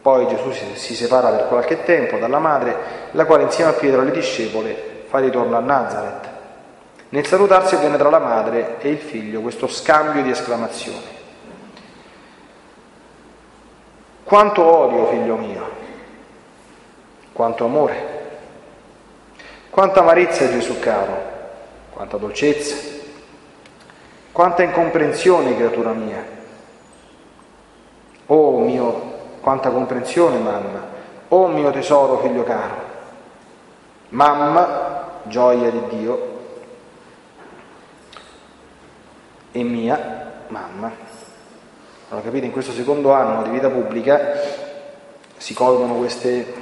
[0.03, 2.77] Poi Gesù si separa per qualche tempo dalla madre,
[3.13, 6.34] la quale insieme a Pietro e alle discepole fa ritorno a Nazareth.
[7.15, 11.07] Nel salutarsi avviene tra la madre e il figlio questo scambio di esclamazioni.
[14.25, 15.71] Quanto odio, figlio mio,
[17.33, 18.39] quanto amore,
[19.71, 21.17] quanta amarezza Gesù caro,
[21.91, 22.75] quanta dolcezza,
[24.33, 26.27] quanta incomprensione, creatura mia.
[28.27, 30.85] Oh mio quanta comprensione, mamma.
[31.29, 32.75] Oh mio tesoro, figlio caro.
[34.09, 36.34] Mamma, gioia di Dio,
[39.57, 40.91] e mia mamma.
[42.09, 44.33] Allora capite, in questo secondo anno di vita pubblica
[45.37, 46.53] si colgono queste,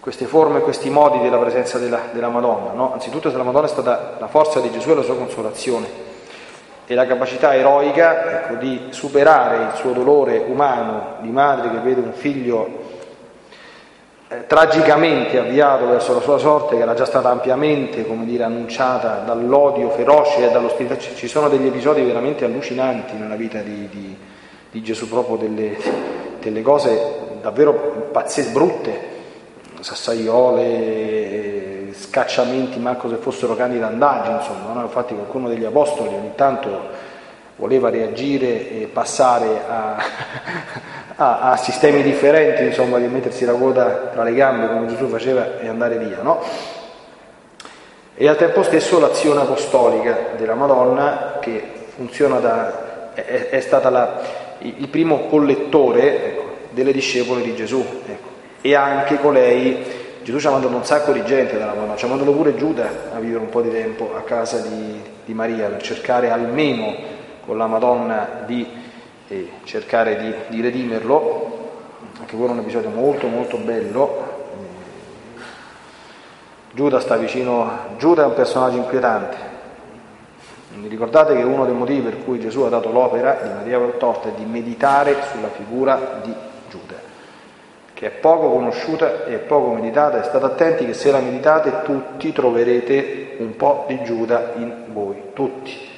[0.00, 2.72] queste forme questi modi della presenza della, della Madonna.
[2.72, 2.92] No?
[2.92, 6.10] Anzitutto la Madonna è stata la forza di Gesù e la sua consolazione
[6.86, 12.00] e la capacità eroica ecco, di superare il suo dolore umano di madre che vede
[12.00, 12.81] un figlio
[14.32, 19.90] eh, tragicamente avviato verso la sua sorte, che era già stata ampiamente dire, annunciata dall'odio
[19.90, 20.96] feroce e dall'ostilità.
[20.96, 24.16] Ci sono degli episodi veramente allucinanti nella vita di, di,
[24.70, 25.76] di Gesù, proprio delle,
[26.40, 26.98] delle, cose
[27.42, 29.00] davvero pazzesche, brutte,
[29.80, 34.82] sassaiole scacciamenti, manco se fossero cani d'andaggi, insomma, no?
[34.82, 37.10] infatti qualcuno degli apostoli ogni tanto
[37.56, 39.96] voleva reagire e passare a,
[41.16, 45.58] a, a, sistemi differenti, insomma, di mettersi la coda tra le gambe come Gesù faceva
[45.58, 46.40] e andare via, no?
[48.14, 51.62] E al tempo stesso l'azione apostolica della Madonna che
[51.94, 54.20] funziona da, è, è stata la,
[54.58, 58.28] il primo collettore ecco, delle discepole di Gesù ecco,
[58.60, 62.08] e anche colei Gesù ci ha mandato un sacco di gente dalla Madonna, ci ha
[62.08, 65.82] mandato pure Giuda a vivere un po' di tempo a casa di, di Maria per
[65.82, 66.94] cercare almeno
[67.44, 68.81] con la Madonna di
[69.32, 71.70] eh, cercare di, di, redimerlo,
[72.18, 74.40] anche quello è un episodio molto molto bello.
[76.74, 79.50] Giuda sta vicino, Giuda è un personaggio inquietante.
[80.86, 84.32] Ricordate che uno dei motivi per cui Gesù ha dato l'opera di Maria Valtorta è
[84.32, 86.34] di meditare sulla figura di
[86.68, 87.10] Giuda
[87.94, 92.32] che è poco conosciuta e poco meditata, e state attenti che se la meditate tutti
[92.32, 95.91] troverete un po' di Giuda in voi, tutti.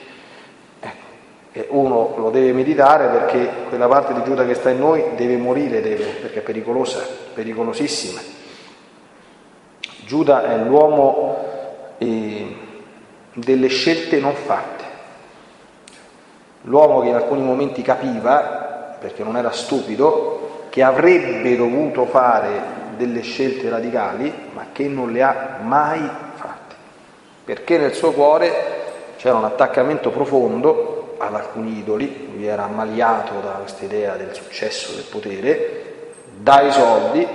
[1.68, 5.80] Uno lo deve meditare perché quella parte di Giuda che sta in noi deve morire,
[5.80, 8.20] deve, perché è pericolosa, pericolosissima.
[10.04, 11.36] Giuda è l'uomo
[11.98, 12.56] eh,
[13.34, 14.84] delle scelte non fatte,
[16.62, 23.20] l'uomo che in alcuni momenti capiva, perché non era stupido, che avrebbe dovuto fare delle
[23.22, 26.00] scelte radicali, ma che non le ha mai
[26.34, 26.74] fatte,
[27.44, 28.72] perché nel suo cuore
[29.18, 34.92] c'era un attaccamento profondo ad alcuni idoli, lui era ammaliato da questa idea del successo,
[34.92, 37.26] del potere, dai soldi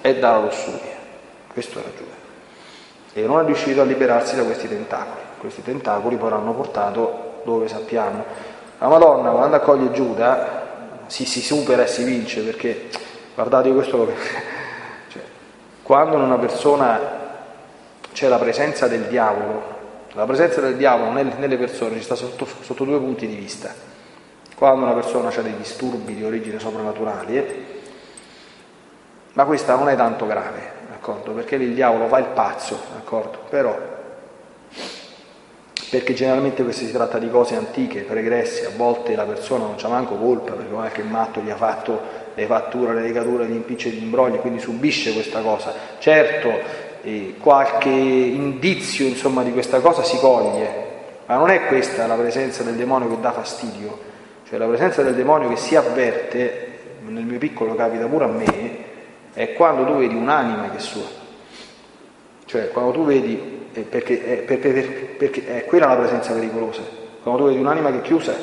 [0.00, 0.94] e dalla lussuria.
[1.52, 2.14] Questo era Giuda.
[3.12, 5.24] E non è riuscito a liberarsi da questi tentacoli.
[5.38, 8.24] Questi tentacoli poi l'hanno portato dove sappiamo.
[8.78, 10.64] La Madonna quando accoglie Giuda
[11.06, 12.88] si, si supera e si vince, perché
[13.34, 14.12] guardate questo lo
[15.08, 15.22] cioè,
[15.82, 17.00] quando in una persona
[18.12, 19.75] c'è la presenza del diavolo,
[20.16, 23.72] la presenza del diavolo nelle persone ci sta sotto, sotto due punti di vista.
[24.56, 27.64] Quando una persona ha dei disturbi di origine soprannaturale,
[29.34, 31.32] ma questa non è tanto grave, d'accordo?
[31.32, 33.40] Perché il diavolo fa il pazzo, d'accordo?
[33.50, 33.94] Però
[35.88, 39.88] perché generalmente questo si tratta di cose antiche, pregresse, a volte la persona non c'ha
[39.88, 43.90] manco colpa perché qualche matto gli ha fatto le fatture, le legature, gli impicci e
[43.92, 45.72] gli imbrogli, quindi subisce questa cosa.
[45.98, 50.68] Certo, e qualche indizio insomma, di questa cosa si coglie,
[51.26, 53.96] ma non è questa la presenza del demonio che dà fastidio,
[54.48, 58.78] cioè la presenza del demonio che si avverte, nel mio piccolo capita pure a me,
[59.34, 61.04] è quando tu vedi un'anima che sua,
[62.44, 66.82] cioè quando tu vedi, eh, perché, eh, perché, perché, è quella la presenza pericolosa,
[67.22, 68.34] quando tu vedi un'anima che è chiusa,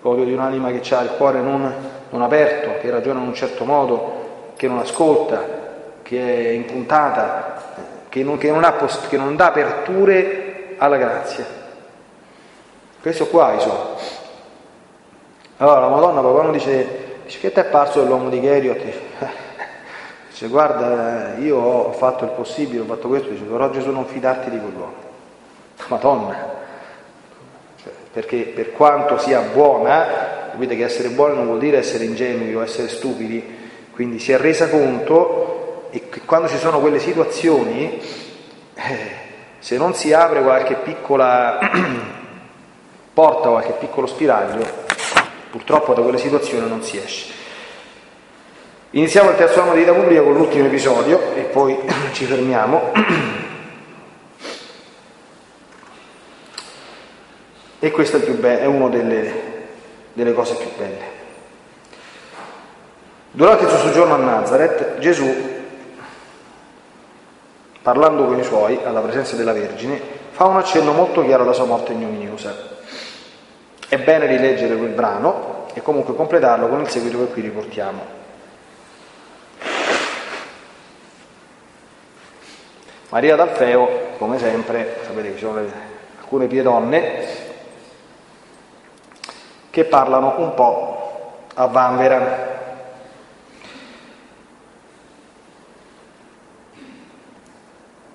[0.00, 1.72] quando tu vedi un'anima che ha il cuore non,
[2.10, 5.60] non aperto, che ragiona in un certo modo, che non ascolta,
[6.02, 7.51] che è impuntata,
[8.12, 11.46] che non, che non, post, che non dà aperture alla grazia.
[13.00, 13.96] Questo qua sono.
[15.56, 18.82] Allora la Madonna quando dice, dice che ti è parso dell'uomo di Cheriot?
[20.28, 24.50] Dice guarda io ho fatto il possibile, ho fatto questo, dice però Gesù non fidarti
[24.50, 24.94] di quell'uomo.
[25.86, 26.48] Madonna,
[27.82, 30.06] cioè, perché per quanto sia buona,
[30.50, 33.42] capite che essere buoni non vuol dire essere ingenui o essere stupidi,
[33.92, 35.51] quindi si è resa conto
[35.94, 38.00] e quando ci sono quelle situazioni,
[38.72, 39.10] eh,
[39.58, 41.58] se non si apre qualche piccola
[43.12, 44.66] porta, qualche piccolo spiraglio,
[45.50, 47.30] purtroppo da quelle situazioni non si esce.
[48.92, 51.78] Iniziamo il terzo anno di vita pubblica con l'ultimo episodio e poi
[52.12, 52.92] ci fermiamo.
[57.84, 59.32] E questo è, be- è una delle,
[60.12, 61.04] delle cose più belle.
[63.32, 65.61] Durante il suo soggiorno a Nazareth, Gesù,
[67.82, 71.64] parlando con i suoi, alla presenza della Vergine, fa un accenno molto chiaro alla sua
[71.64, 72.70] morte ignominiosa.
[73.88, 78.20] È bene rileggere quel brano e comunque completarlo con il seguito che qui riportiamo.
[83.10, 85.60] Maria d'Alfeo, come sempre, sapete che ci sono
[86.18, 87.26] alcune pie donne
[89.68, 92.51] che parlano un po' a vanvera.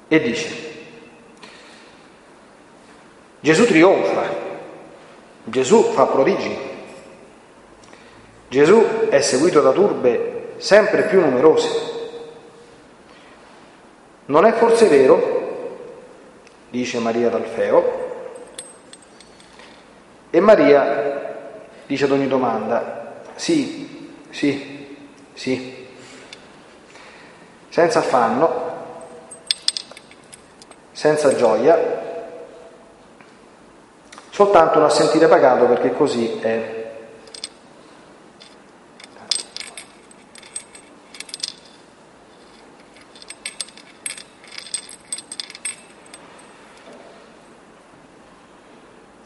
[0.08, 0.56] E dice,
[3.40, 4.24] Gesù trionfa,
[5.44, 6.58] Gesù fa prodigi,
[8.50, 11.86] Gesù è seguito da turbe sempre più numerose.
[14.26, 15.86] Non è forse vero,
[16.70, 18.06] dice Maria d'Alfeo,
[20.30, 21.36] e Maria
[21.86, 24.98] dice ad ogni domanda, sì, sì,
[25.34, 25.88] sì,
[27.70, 28.67] senza affanno,
[30.98, 31.78] senza gioia,
[34.32, 36.86] soltanto un assentire pagato perché così è.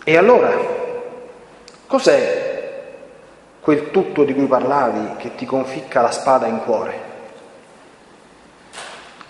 [0.03, 0.51] E allora,
[1.87, 2.97] cos'è
[3.61, 7.01] quel tutto di cui parlavi che ti conficca la spada in cuore?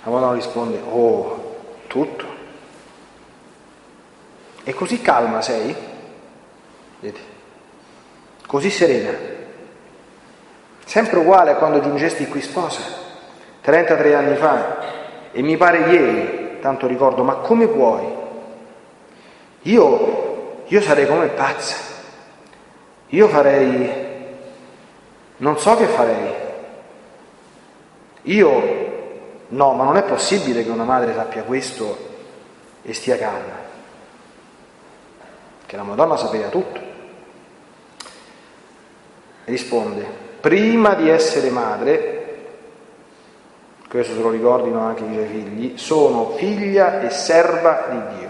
[0.03, 2.30] La Madonna risponde, oh, tutto.
[4.63, 5.75] E così calma sei?
[6.99, 7.23] Vedete?
[8.45, 9.17] Così serena.
[10.85, 12.81] Sempre uguale a quando giungesti qui sposa,
[13.61, 14.77] 33 anni fa,
[15.31, 18.19] e mi pare ieri, tanto ricordo, ma come puoi?
[19.63, 20.21] Io
[20.71, 21.75] io sarei come pazza.
[23.07, 23.91] Io farei,
[25.37, 26.33] non so che farei.
[28.21, 28.63] Io,
[29.49, 31.97] no, ma non è possibile che una madre sappia questo
[32.83, 33.60] e stia calma.
[35.71, 36.81] Che la Madonna sapeva tutto.
[39.45, 40.05] Risponde,
[40.41, 42.39] prima di essere madre,
[43.87, 48.29] questo se lo ricordino anche i miei figli, sono figlia e serva di Dio.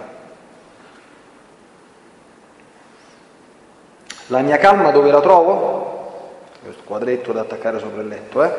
[4.28, 6.10] La mia calma dove la trovo?
[6.62, 8.54] Questo quadretto da attaccare sopra il letto, eh?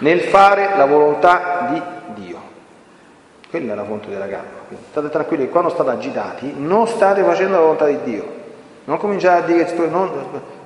[0.00, 2.40] Nel fare la volontà di Dio.
[3.48, 4.61] Quella è la fonte della calma.
[4.72, 8.40] Quindi state tranquilli quando state agitati non state facendo la volontà di Dio.
[8.84, 10.10] Non cominciate a dire non...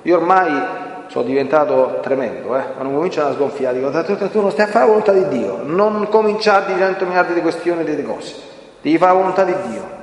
[0.01, 2.63] io ormai sono diventato tremendo, eh?
[2.75, 5.61] ma non cominciano a sgonfiare, dico, tu non stai a fare la volontà di Dio,
[5.63, 8.33] non cominciare di 100 miliardi di questioni e di cose,
[8.81, 9.95] devi fare la volontà di Dio.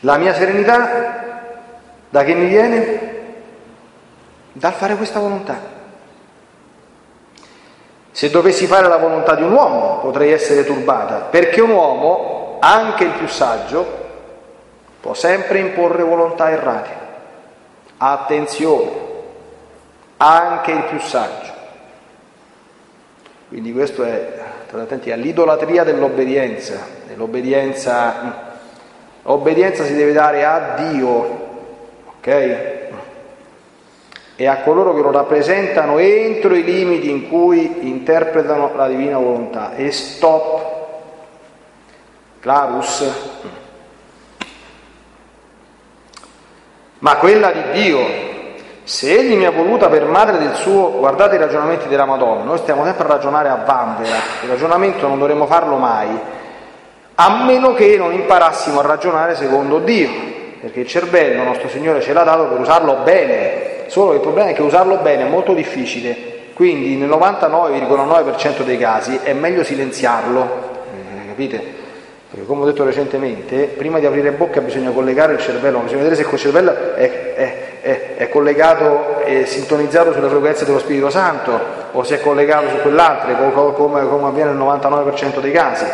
[0.00, 1.52] La mia serenità
[2.10, 3.13] da che mi viene?
[4.54, 5.72] Dal fare questa volontà.
[8.10, 13.04] Se dovessi fare la volontà di un uomo potrei essere turbata, perché un uomo, anche
[13.04, 14.02] il più saggio,
[15.00, 16.90] può sempre imporre volontà errate.
[17.98, 18.90] Attenzione,
[20.16, 21.52] anche il più saggio.
[23.48, 28.52] Quindi questo è, state attenti, all'idolatria dell'obbedienza, dell'obbedienza
[29.24, 31.08] L'obbedienza si deve dare a Dio,
[32.18, 32.73] ok?
[34.36, 39.74] E a coloro che lo rappresentano entro i limiti in cui interpretano la divina volontà.
[39.74, 40.72] E stop.
[42.40, 43.42] Clarus.
[46.98, 48.00] Ma quella di Dio,
[48.82, 52.56] se egli mi ha voluta per madre del suo, guardate i ragionamenti della Madonna, noi
[52.56, 56.08] stiamo sempre a ragionare a vanvera, il ragionamento non dovremmo farlo mai,
[57.14, 60.08] a meno che non imparassimo a ragionare secondo Dio,
[60.60, 64.50] perché il cervello nostro Signore ce l'ha dato per usarlo bene, solo che il problema
[64.50, 66.16] è che usarlo bene è molto difficile,
[66.54, 70.42] quindi nel 99,9% dei casi è meglio silenziarlo,
[70.92, 71.82] eh, capite?
[72.30, 76.16] Perché come ho detto recentemente, prima di aprire bocca bisogna collegare il cervello, bisogna vedere
[76.16, 81.58] se quel cervello è, è, è, è collegato e sintonizzato sulle frequenze dello Spirito Santo
[81.92, 85.84] o se è collegato su quell'altro, come, come avviene nel 99% dei casi.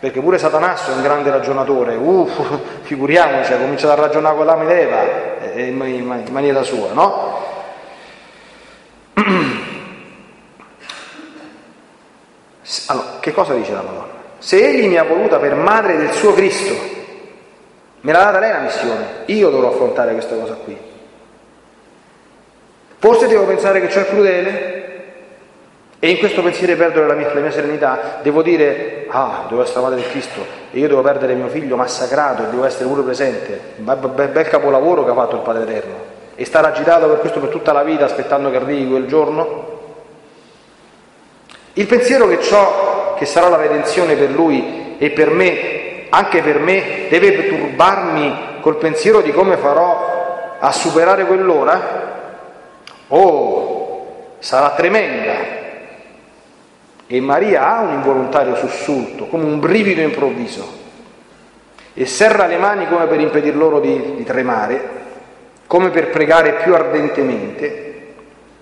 [0.00, 4.64] Perché pure Satanasso è un grande ragionatore, uff, figuriamoci, ha cominciato a ragionare con l'ame
[4.64, 7.38] d'Eva eh, in, maniera sua, no?
[12.86, 14.12] Allora, che cosa dice la Madonna?
[14.38, 16.72] Se egli mi ha voluta per madre del suo Cristo,
[18.00, 20.78] me l'ha data lei la missione, io dovrò affrontare questa cosa qui.
[22.98, 24.80] Forse devo pensare che ciò è crudele
[26.02, 29.80] e in questo pensiero perdo la mia, la mia serenità, devo dire, ah, devo essere
[29.80, 33.60] madre del Cristo e io devo perdere mio figlio massacrato e devo essere pure presente.
[33.76, 35.94] Bel, bel, bel capolavoro che ha fatto il Padre Eterno.
[36.36, 39.78] E stare agitato per questo per tutta la vita aspettando che arrivi quel giorno?
[41.74, 46.60] Il pensiero che ho che sarà la redenzione per lui e per me, anche per
[46.60, 52.08] me, deve turbarmi col pensiero di come farò a superare quell'ora?
[53.08, 55.59] Oh, sarà tremenda.
[57.12, 60.64] E Maria ha un involontario sussulto, come un brivido improvviso,
[61.92, 64.88] e serra le mani come per impedir loro di, di tremare,
[65.66, 68.12] come per pregare più ardentemente,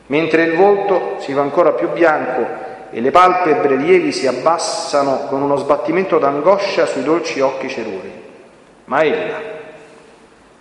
[0.07, 2.47] mentre il volto si fa ancora più bianco
[2.91, 8.11] e le palpebre lievi si abbassano con uno sbattimento d'angoscia sui dolci occhi ceruri.
[8.87, 9.41] Ma ella,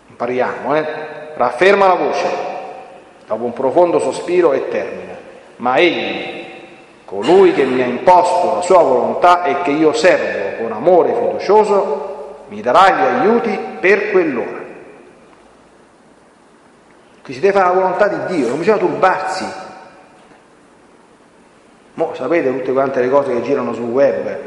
[0.10, 0.86] impariamo, eh,
[1.36, 2.28] rafferma la voce,
[3.26, 5.16] dopo un profondo sospiro e termina.
[5.56, 6.37] Ma egli,
[7.08, 12.44] colui che mi ha imposto la sua volontà e che io servo con amore fiducioso,
[12.50, 14.66] mi darà gli aiuti per quell'ora.
[17.24, 19.46] Qui si deve fare la volontà di Dio, non bisogna turbarsi,
[21.94, 24.38] Mo, sapete tutte quante le cose che girano sul web,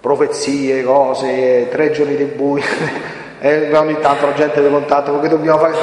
[0.00, 2.64] profezie, cose, tre giorni di buio,
[3.38, 5.74] e ogni tanto la gente vi contatta, che dobbiamo fare?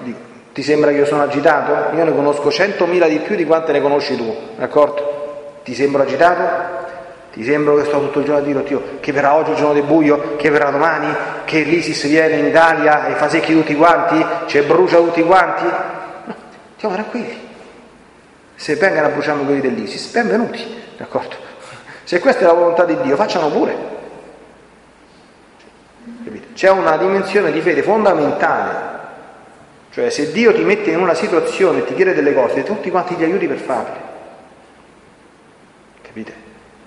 [0.00, 0.18] Dico,
[0.52, 1.96] ti sembra che io sono agitato?
[1.96, 5.19] Io ne conosco centomila di più di quante ne conosci tu, d'accordo?
[5.70, 6.88] Ti sembro agitato?
[7.32, 9.74] Ti sembra che sto tutto il giorno a dire, Dio, che verrà oggi il giorno
[9.74, 11.14] del buio, che verrà domani,
[11.44, 15.64] che l'ISIS viene in Italia e fa secchi tutti quanti, ci brucia tutti quanti?
[16.26, 16.34] No,
[16.76, 17.48] stiamo tranquilli
[18.56, 21.36] se vengano a bruciarmi quelli dell'ISIS, benvenuti, d'accordo?
[22.02, 23.74] Se questa è la volontà di Dio, facciano pure.
[26.54, 28.98] C'è una dimensione di fede fondamentale,
[29.92, 33.14] cioè se Dio ti mette in una situazione e ti chiede delle cose, tutti quanti
[33.14, 34.09] gli aiuti per farle.
[36.10, 36.32] Capite?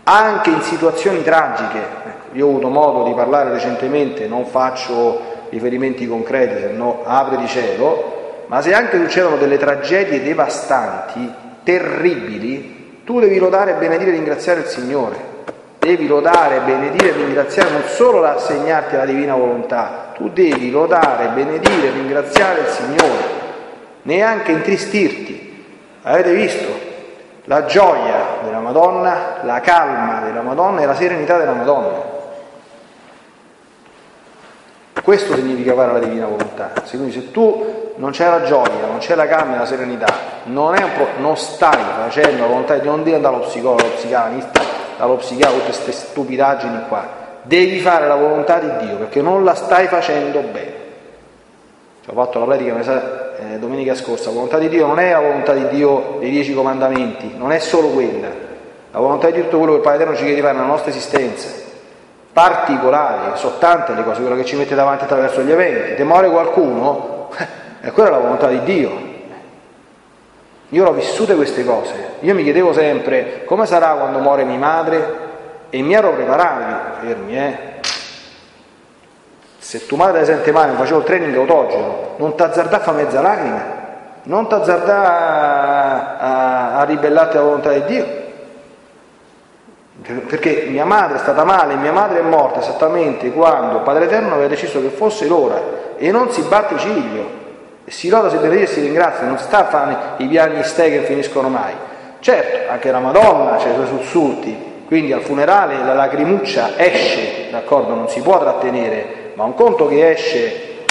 [0.04, 6.06] Anche in situazioni tragiche, ecco, io ho avuto modo di parlare recentemente, non faccio riferimenti
[6.06, 13.22] concreti, se no apre di cielo, ma se anche succedono delle tragedie devastanti, terribili, tu
[13.22, 15.32] devi lodare, benedire e ringraziare il Signore.
[15.80, 21.88] Devi lodare, benedire e ringraziare non solo rassegnarti alla divina volontà, tu devi lodare, benedire
[21.88, 23.24] e ringraziare il Signore,
[24.02, 25.64] neanche intristirti.
[26.02, 26.83] Avete visto?
[27.46, 32.12] La gioia della Madonna, la calma della Madonna e la serenità della Madonna.
[35.04, 36.72] Questo significa fare la divina volontà.
[36.90, 40.06] Quindi se tu non c'è la gioia, non c'è la calma e la serenità,
[40.44, 44.62] non, pro- non stai facendo la volontà di non devi andare allo psicologo, allo psicanalista,
[44.98, 47.06] dallo psichiatra, tutte queste stupidaggini qua.
[47.42, 50.74] Devi fare la volontà di Dio perché non la stai facendo bene.
[52.08, 52.74] Ho fatto la pratica
[53.54, 56.54] eh, domenica scorsa, la volontà di Dio non è la volontà di Dio dei dieci
[56.54, 58.28] comandamenti, non è solo quella.
[58.92, 60.92] La volontà di tutto quello che il Padre Eterno ci chiede di fare nella nostra
[60.92, 61.62] esistenza
[62.34, 65.96] particolari, sono tante le cose, quello che ci mette davanti attraverso gli eventi.
[65.96, 67.30] Te muore qualcuno,
[67.80, 69.12] e quella è la volontà di Dio.
[70.70, 71.94] Io l'ho vissute queste cose.
[72.22, 75.18] Io mi chiedevo sempre come sarà quando muore mia madre
[75.70, 77.72] e mi ero preparato, fermi, eh.
[79.74, 83.22] Se tua madre sente male, mi facevo il training autogeno, non t'azzardà a fare mezza
[83.22, 83.64] lacrima,
[84.26, 88.06] non t'azzardà a, a, a ribellarti alla volontà di Dio.
[90.28, 94.48] Perché mia madre è stata male, mia madre è morta esattamente quando Padre Eterno aveva
[94.48, 95.60] deciso che fosse l'ora
[95.98, 97.28] e non si batte ciglio.
[97.86, 101.00] si loda, si benedice e si ringrazia, non sta a fare i piani ste che
[101.00, 101.74] finiscono mai.
[102.20, 107.96] Certo, anche la Madonna c'è i suoi sussulti, quindi al funerale la lacrimuccia esce, d'accordo,
[107.96, 110.86] non si può trattenere, ma un conto che esce,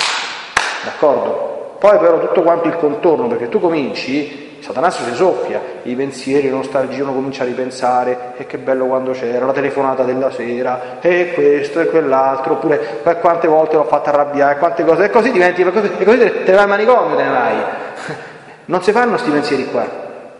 [0.84, 1.76] d'accordo?
[1.78, 6.56] Poi però tutto quanto il contorno, perché tu cominci, Satanasso si soffia, i pensieri, la
[6.56, 11.32] nostalgia, uno comincia a ripensare, e che bello quando c'era, la telefonata della sera, e
[11.34, 15.70] questo e quell'altro, oppure quante volte l'ho fatta arrabbiare, quante cose, e così diventi, e
[15.72, 17.54] così te ne vai al manicomio, te ne vai.
[18.64, 19.84] Non si fanno questi pensieri qua.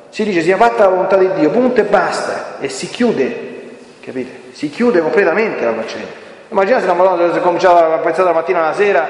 [0.09, 3.50] Si dice sia fatta la volontà di Dio, punto e basta, e si chiude
[4.03, 4.40] capite?
[4.53, 6.22] Si chiude completamente la faccenda.
[6.53, 9.09] Immaginate se la Madonna cominciava a pensare la mattina alla sera,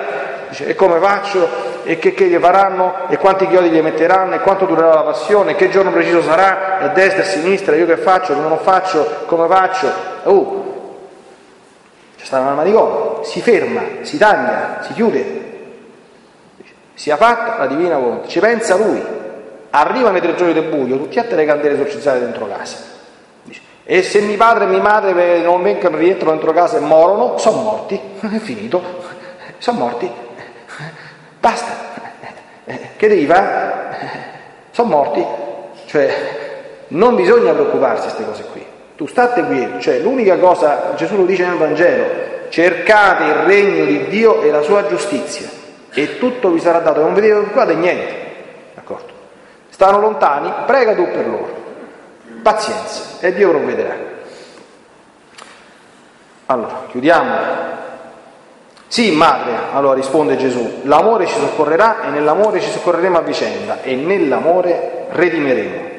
[0.48, 1.48] dice e come faccio,
[1.82, 5.50] e che, che gli faranno, e quanti chiodi gli metteranno, e quanto durerà la passione,
[5.50, 9.24] e che giorno preciso sarà, a destra, a sinistra, io che faccio, come non faccio,
[9.26, 9.92] come faccio.
[10.22, 10.60] Uh,
[12.16, 15.40] c'è stata una manicomio, si ferma, si taglia, si chiude.
[16.94, 19.02] Sia fatta la divina volontà, ci pensa lui.
[19.70, 22.91] Arrivano i tre giorni del buio, tutti a te le candele esorcizzate dentro casa.
[23.84, 27.62] E se mio padre e mia madre non vengono, rientrano dentro casa e morono, sono
[27.62, 28.80] morti, è finito,
[29.58, 30.10] sono morti,
[31.40, 31.90] basta.
[32.96, 33.90] Che devi fare?
[34.70, 35.26] Sono morti.
[35.86, 36.40] Cioè,
[36.88, 38.66] non bisogna preoccuparsi di queste cose qui.
[38.96, 42.04] Tu state qui, cioè l'unica cosa, Gesù lo dice nel Vangelo,
[42.50, 45.48] cercate il regno di Dio e la sua giustizia
[45.92, 47.00] e tutto vi sarà dato.
[47.00, 48.14] Non vedete preoccupate niente,
[48.74, 49.12] d'accordo?
[49.70, 51.61] Stanno lontani, prega tu per loro.
[52.42, 53.96] Pazienza e Dio provvederà.
[56.46, 57.34] Allora, chiudiamo.
[58.88, 63.94] Sì, madre, allora risponde Gesù, l'amore ci soccorrerà e nell'amore ci soccorreremo a vicenda e
[63.94, 65.90] nell'amore redimeremo.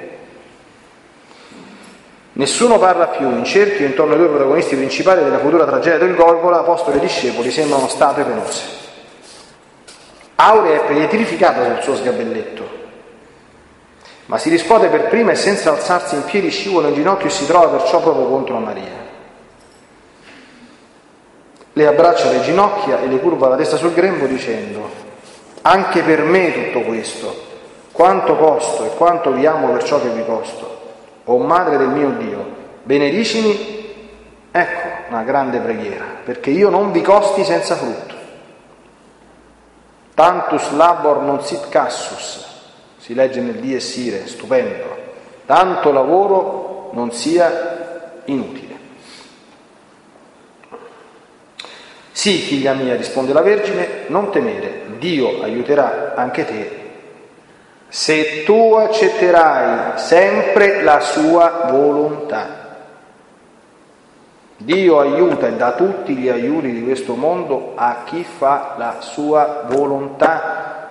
[2.33, 6.59] Nessuno parla più, in cerchio intorno ai due protagonisti principali della futura tragedia del Golgola,
[6.59, 8.61] apostoli e discepoli sembrano statue penose.
[10.35, 12.82] Aurea è pietrificata sul suo sgabelletto,
[14.26, 17.45] ma si riscuote per prima e senza alzarsi in piedi scivola in ginocchio e si
[17.45, 19.01] trova perciò proprio contro Maria.
[21.74, 24.89] Le abbraccia le ginocchia e le curva la testa sul grembo dicendo,
[25.63, 27.36] anche per me tutto questo,
[27.91, 30.82] quanto costo e quanto vi amo per ciò che vi costo.
[31.26, 32.45] O Madre del mio Dio,
[32.84, 33.95] benedicimi,
[34.51, 38.13] ecco una grande preghiera, perché io non vi costi senza frutto.
[40.13, 42.42] Tantus labor non sit cassus,
[43.03, 44.97] si legge nel Die Sire, stupendo,
[45.45, 48.71] tanto lavoro non sia inutile.
[52.13, 56.81] Sì, figlia mia, risponde la Vergine, non temere, Dio aiuterà anche te
[57.89, 62.61] se tu accetterai sempre la sua volontà.
[64.55, 69.65] Dio aiuta e dà tutti gli aiuti di questo mondo a chi fa la sua
[69.67, 70.82] volontà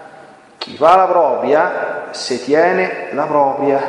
[0.62, 3.80] chi fa la propria, se tiene la propria.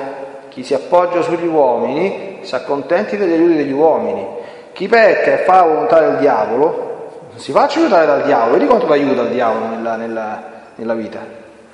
[0.49, 4.25] Chi si appoggia sugli uomini, si accontenti degli aiuti degli uomini.
[4.71, 8.53] Chi pecca e fa la volontà del diavolo, non si faccia aiutare dal diavolo.
[8.53, 10.43] Vedi quanto ti aiuta il diavolo nella, nella,
[10.75, 11.19] nella vita.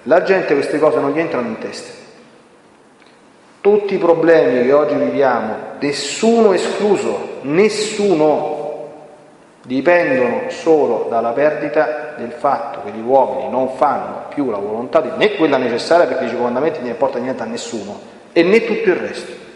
[0.04, 1.92] La gente queste cose non gli entrano in testa.
[3.62, 8.59] Tutti i problemi che oggi viviamo, nessuno escluso, nessuno
[9.64, 15.10] dipendono solo dalla perdita del fatto che gli uomini non fanno più la volontà di
[15.16, 18.00] né quella necessaria perché i comandamenti non importa niente a nessuno
[18.32, 19.48] e né tutto il resto.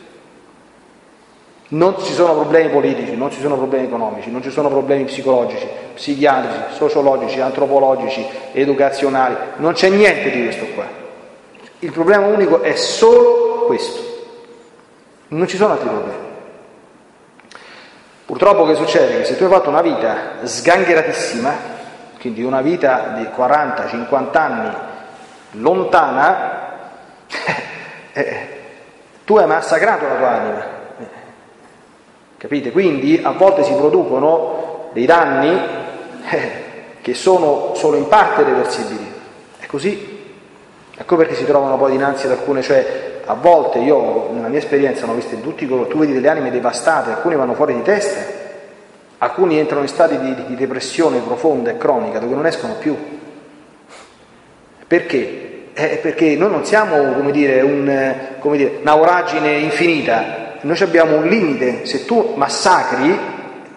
[1.70, 5.68] Non ci sono problemi politici, non ci sono problemi economici, non ci sono problemi psicologici,
[5.96, 10.86] psichiatrici, sociologici, antropologici, educazionali, non c'è niente di questo qua.
[11.80, 14.02] Il problema unico è solo questo.
[15.30, 16.33] Non ci sono altri problemi.
[18.26, 19.18] Purtroppo che succede?
[19.18, 21.72] Che se tu hai fatto una vita sgangheratissima,
[22.20, 24.76] quindi una vita di 40-50 anni
[25.52, 26.80] lontana,
[28.14, 28.48] eh,
[29.26, 30.66] tu hai massacrato la tua anima.
[32.38, 32.72] Capite?
[32.72, 35.58] Quindi a volte si producono dei danni
[36.30, 36.62] eh,
[37.02, 39.12] che sono solo in parte reversibili.
[39.60, 40.12] È così.
[40.96, 45.10] Ecco perché si trovano poi dinanzi ad alcune, cioè a volte io, nella mia esperienza,
[45.10, 48.22] ho visto tutti coloro, tu vedi delle anime devastate, alcuni vanno fuori di testa,
[49.20, 52.96] alcuni entrano in stati di, di depressione profonda e cronica dove non escono più.
[54.86, 55.72] Perché?
[55.74, 61.18] Eh, perché noi non siamo, come dire, un, come dire, una voragine infinita, noi abbiamo
[61.18, 63.18] un limite, se tu massacri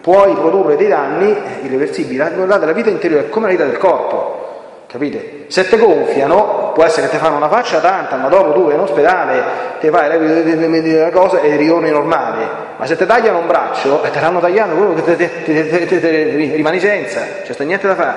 [0.01, 4.83] puoi produrre dei danni irreversibili, guardate la vita interiore è come la vita del corpo,
[4.87, 5.45] capite?
[5.47, 8.77] Se te gonfiano può essere che ti fanno una faccia tanta, ma dopo tu in
[8.77, 9.41] ospedale,
[9.79, 12.47] ti fai la cosa e ritorni normale.
[12.77, 17.53] Ma se ti tagliano un braccio e te l'hanno tagliato, quello che rimani senza, c'è
[17.53, 18.15] sta niente da fare.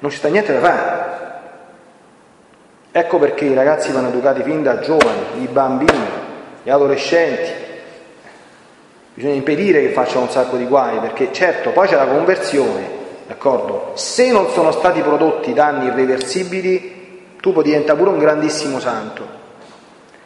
[0.00, 1.12] Non ci sta niente da fare.
[2.90, 6.08] Ecco perché i ragazzi vanno educati fin da giovani, i bambini,
[6.60, 7.52] gli adolescenti.
[9.14, 12.88] Bisogna impedire che facciano un sacco di guai, perché certo poi c'è la conversione,
[13.28, 13.92] d'accordo?
[13.94, 16.93] Se non sono stati prodotti danni irreversibili,
[17.44, 19.28] tu puoi diventare pure un grandissimo santo.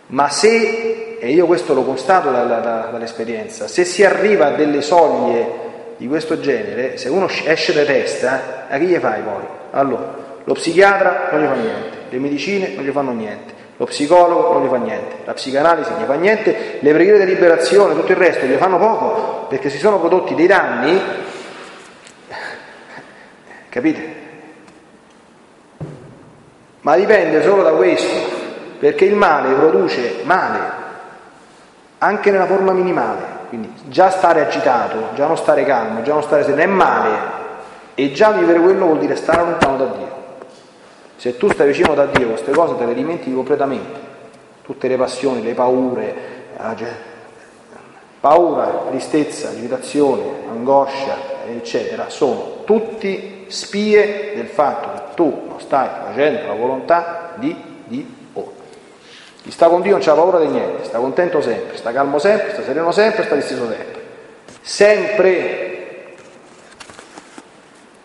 [0.06, 6.06] Ma se, e io questo lo constato dall'esperienza, se si arriva a delle soglie di
[6.06, 9.42] questo genere, se uno esce da testa, a chi gli fai poi?
[9.72, 10.14] Allora,
[10.44, 14.64] lo psichiatra non gli fa niente, le medicine non gli fanno niente, lo psicologo non
[14.64, 18.18] gli fa niente, la psicanalisi non gli fa niente, le preghiere di liberazione, tutto il
[18.18, 21.00] resto gli fanno poco perché si sono prodotti dei danni,
[23.70, 24.17] capite?
[26.80, 28.14] Ma dipende solo da questo,
[28.78, 30.58] perché il male produce male,
[31.98, 36.44] anche nella forma minimale, quindi già stare agitato, già non stare calmo, già non stare
[36.44, 37.36] sereno è male
[37.94, 40.16] e già vivere quello vuol dire stare lontano da Dio.
[41.16, 44.06] Se tu stai vicino da Dio, queste cose te le dimentichi completamente.
[44.62, 46.14] Tutte le passioni, le paure,
[48.20, 51.16] paura, tristezza, agitazione, angoscia,
[51.48, 58.52] eccetera, sono tutti spie del fatto che tu non stai facendo la volontà di Dio.
[59.42, 62.52] Chi sta con Dio non c'ha paura di niente, sta contento sempre, sta calmo sempre,
[62.52, 64.02] sta sereno sempre, sta disteso sempre.
[64.60, 65.66] Sempre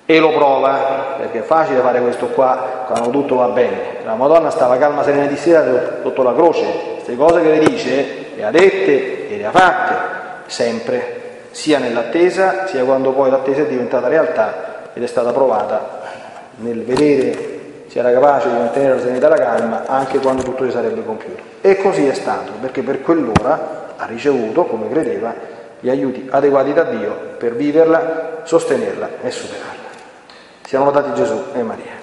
[0.05, 3.97] e lo prova, perché è facile fare questo qua quando tutto va bene.
[4.03, 5.63] La Madonna stava calma, serena di sera
[6.01, 9.95] sotto la croce, queste cose che le dice le ha dette e le ha fatte,
[10.47, 16.01] sempre, sia nell'attesa, sia quando poi l'attesa è diventata realtà ed è stata provata
[16.57, 17.51] nel vedere
[17.87, 21.03] se era capace di mantenere la serenità e la calma anche quando tutto si sarebbe
[21.03, 21.41] compiuto.
[21.61, 25.33] E così è stato, perché per quell'ora ha ricevuto, come credeva,
[25.79, 29.81] gli aiuti adeguati da Dio per viverla, sostenerla e superarla.
[30.65, 32.02] Siamo lodati Gesù e Maria.